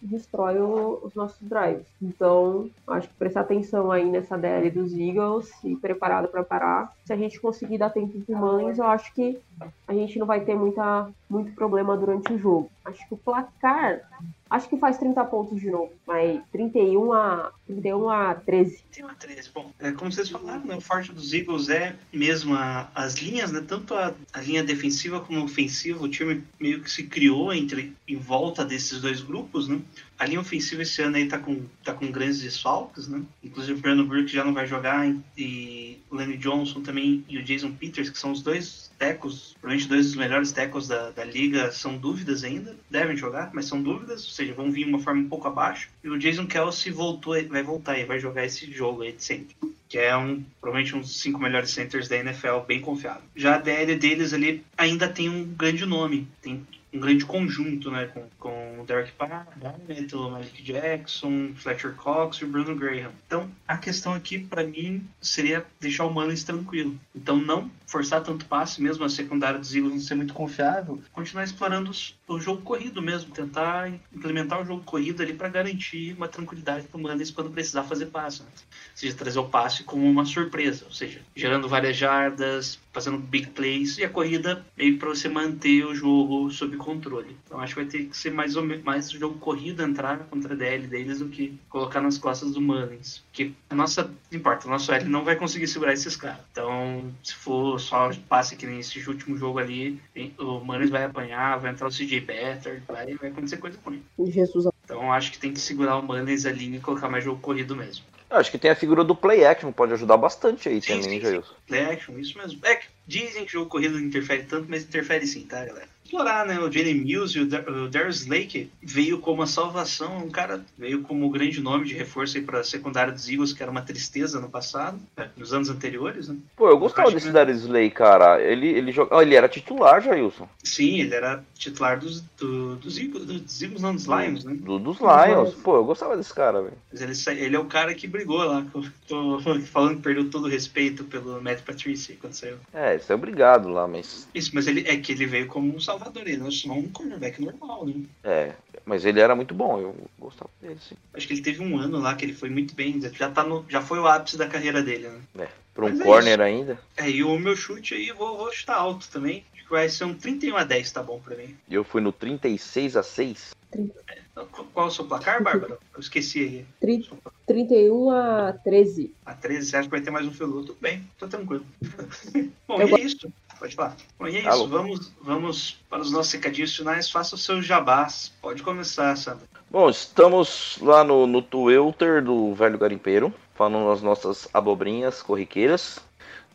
[0.05, 1.85] destrói o- os nossos drives.
[2.01, 6.93] Então, acho que prestar atenção aí nessa DL dos Eagles e preparado para parar.
[7.05, 9.39] Se a gente conseguir dar tempo pro Mullins, eu acho que
[9.87, 12.71] a gente não vai ter muita, muito problema durante o jogo.
[12.85, 14.01] Acho que o placar,
[14.49, 18.83] acho que faz 30 pontos de novo, mas 31 a, 31 a 13.
[18.91, 19.49] Tem uma 13.
[19.53, 23.51] Bom, é, como vocês falaram, né, o forte dos Eagles é mesmo a- as linhas,
[23.51, 23.63] né?
[23.65, 26.03] Tanto a, a linha defensiva como ofensiva.
[26.03, 29.79] O time meio que se criou entre em volta desses dois grupos, né?
[30.19, 33.21] A linha ofensiva esse ano aí tá com, tá com grandes desfalques, né?
[33.43, 35.07] Inclusive o Brandon Burke já não vai jogar
[35.37, 39.89] e o Lenny Johnson também e o Jason Peters, que são os dois tecos, provavelmente
[39.89, 42.75] dois dos melhores tecos da, da liga, são dúvidas ainda.
[42.89, 45.89] Devem jogar, mas são dúvidas, ou seja, vão vir uma forma um pouco abaixo.
[46.03, 49.55] E o Jason Kelsey voltou, vai voltar e vai jogar esse jogo aí de sempre.
[49.89, 53.23] Que é um, provavelmente um dos cinco melhores centers da NFL, bem confiável.
[53.35, 58.05] Já a DL deles ali ainda tem um grande nome, tem um grande conjunto, né?
[58.05, 63.11] Com, com o Derek Barnett, o Malik Jackson, Fletcher Cox e o Bruno Graham.
[63.25, 66.99] Então, a questão aqui, para mim, seria deixar o Mullins tranquilo.
[67.15, 71.43] Então, não forçar tanto passe, mesmo a secundária dos Eagles não ser muito confiável, continuar
[71.43, 76.27] explorando os- o jogo corrido mesmo, tentar implementar o jogo corrido ali para garantir uma
[76.27, 78.43] tranquilidade para o quando precisar fazer passe.
[78.43, 78.49] Né?
[78.53, 83.47] Ou seja, trazer o passe como uma surpresa, ou seja, gerando várias jardas, fazendo big
[83.47, 87.35] plays, e a corrida meio para você manter o jogo sob controle.
[87.45, 90.53] Então acho que vai ter que ser mais, ou menos, mais jogo corrida entrar contra
[90.53, 93.23] a DL deles do que colocar nas costas do Mullins.
[93.31, 96.41] Porque a nossa, não importa, o nosso L não vai conseguir segurar esses caras.
[96.51, 99.99] Então, se for só passe que nem esse último jogo ali,
[100.37, 104.03] o Mullins vai apanhar, vai entrar o CJ Better, vai, vai acontecer coisa ruim.
[104.27, 104.67] Jesus.
[104.83, 108.05] Então acho que tem que segurar o Mullins ali e colocar mais jogo corrido mesmo.
[108.29, 111.19] Eu acho que tem a figura do play action, pode ajudar bastante aí Sim, também,
[111.19, 111.53] sim, Jailson.
[111.67, 112.59] Play action, isso mesmo.
[112.65, 115.92] É que dizem que jogo corrido não interfere tanto, mas interfere sim, tá, galera?
[116.05, 116.59] Explorar, né?
[116.59, 120.63] O Jenny Mills e o, Dar o Darius Lake veio como a salvação, um cara
[120.77, 123.81] veio como o grande nome de reforço aí pra secundária dos Eagles, que era uma
[123.81, 126.35] tristeza no passado, né, nos anos anteriores, né?
[126.55, 128.41] Pô, eu gostava desse que- Darius Slay, cara.
[128.41, 129.21] Ele, ele, joga...
[129.21, 130.47] ele era titular, Jailson.
[130.63, 134.53] Sim, ele era titular dos, do- dos Eagles, dos Eagles não, dos Lions, né?
[134.55, 135.53] Do, dos Lions.
[135.55, 136.77] Pô, eu gostava desse cara, velho.
[136.91, 139.39] Mas ele, ele é o cara que brigou lá, que eu tô
[139.71, 142.57] falando que perdeu todo o respeito pelo Matt Patricia quando saiu.
[142.73, 144.27] É, isso é obrigado lá, mas.
[144.35, 146.89] Isso, mas ele é que ele veio como um salvador, ele não é só um
[146.89, 147.93] cornerback normal, né?
[148.23, 148.53] É,
[148.85, 150.95] mas ele era muito bom, eu gostava dele, sim.
[151.13, 153.65] Acho que ele teve um ano lá que ele foi muito bem, já, tá no,
[153.69, 155.21] já foi o ápice da carreira dele, né?
[155.39, 156.41] É, pra um Mas é corner isso.
[156.41, 159.43] ainer É, e o meu chute aí, eu vou, vou chutar alto também.
[159.53, 161.55] Acho que vai ser um 31 a 10, tá bom pra mim.
[161.69, 163.53] E eu fui no 36 a 6.
[163.75, 165.79] Então, Qual é o seu placar, Bárbara?
[165.93, 166.65] Eu esqueci aí.
[166.79, 167.09] Tri-
[167.47, 169.11] 31 a 13.
[169.25, 171.65] A 13, você acha que vai ter mais um field Tudo bem, tô tranquilo.
[172.67, 173.31] Bom, Eu e é isso.
[173.63, 173.95] Pode falar.
[174.19, 174.49] Bom, e é isso.
[174.49, 174.67] Alô.
[174.67, 177.09] Vamos, vamos para os nossos recadinhos finais.
[177.09, 178.33] Faça o seu jabás.
[178.41, 179.47] Pode começar, Sandra.
[179.71, 185.97] Bom, estamos lá no, no Twitter do Velho Garimpeiro, falando as nossas abobrinhas corriqueiras,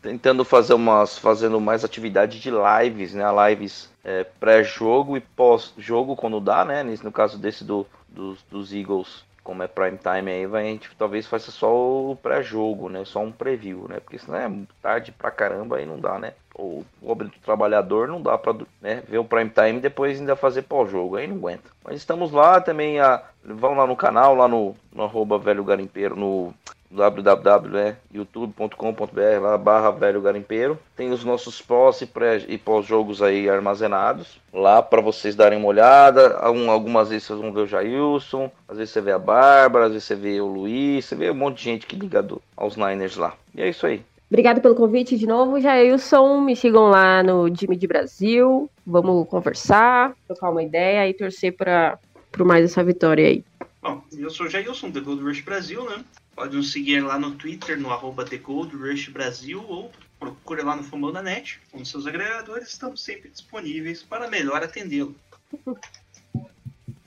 [0.02, 3.24] tentando fazer umas, fazendo mais atividade de lives, né?
[3.48, 6.82] Lives é, pré-jogo e pós-jogo quando dá, né?
[7.02, 10.90] No caso desse do, dos, dos Eagles, como é prime time aí, vai, a gente
[10.98, 13.02] talvez faça só o pré-jogo, né?
[13.06, 13.98] Só um preview, né?
[13.98, 16.34] Porque senão é tarde pra caramba aí não dá, né?
[16.54, 20.36] O pobre do trabalhador não dá pra né, ver o prime time e depois ainda
[20.36, 21.70] fazer pós-jogo, aí não aguenta.
[21.82, 26.14] Mas estamos lá também, a, vão lá no canal, lá no, no arroba velho garimpeiro,
[26.14, 26.52] no
[26.90, 34.40] www.youtube.com.br lá barra velho garimpeiro tem os nossos pós e, pré, e pós-jogos aí armazenados
[34.52, 38.78] lá para vocês darem uma olhada Algum- algumas vezes vocês vão ver o Jailson às
[38.78, 41.58] vezes você vê a Bárbara às vezes você vê o Luiz você vê um monte
[41.58, 45.16] de gente que liga do- aos Niners lá e é isso aí Obrigado pelo convite
[45.16, 46.42] de novo, Jailson.
[46.42, 48.68] Me sigam lá no Time de Brasil.
[48.86, 51.98] Vamos conversar, trocar uma ideia e torcer para
[52.40, 53.42] mais essa vitória aí.
[53.80, 56.04] Bom, eu sou o Jailson, The Gold Rush Brasil, né?
[56.34, 60.74] Pode nos seguir lá no Twitter, no arroba The Gold Rush Brasil, ou procure lá
[60.74, 61.60] no Fumão da Net.
[61.70, 65.14] Com seus agregadores, estamos sempre disponíveis para melhor atendê-lo.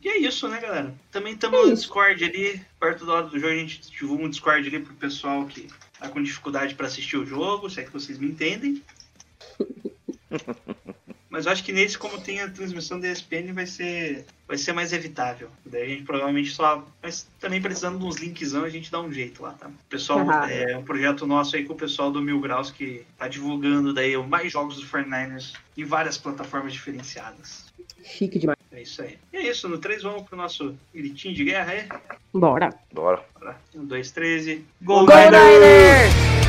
[0.01, 0.95] E é isso, né, galera?
[1.11, 1.75] Também estamos no.
[1.75, 5.45] Discord ali, perto da hora do jogo, a gente divulga um Discord ali pro pessoal
[5.45, 5.67] que
[5.99, 8.81] tá com dificuldade para assistir o jogo, se é que vocês me entendem.
[11.31, 14.73] Mas eu acho que nesse, como tem a transmissão da ESPN, vai ser, vai ser
[14.73, 15.49] mais evitável.
[15.65, 16.85] Daí a gente provavelmente só.
[17.01, 19.67] Mas também precisando de uns linkzão, a gente dá um jeito lá, tá?
[19.67, 20.45] O pessoal, Aham.
[20.49, 24.17] é um projeto nosso aí com o pessoal do Mil Graus que tá divulgando daí
[24.17, 27.71] mais jogos do 49ers em várias plataformas diferenciadas.
[28.03, 28.57] Chique demais.
[28.69, 29.17] É isso aí.
[29.31, 31.87] E é isso, no 3 vamos pro nosso gritinho de guerra aí.
[32.33, 32.73] Bora.
[32.91, 33.25] bora
[33.73, 34.65] 1, 2, 13.
[34.81, 36.40] Go Niners!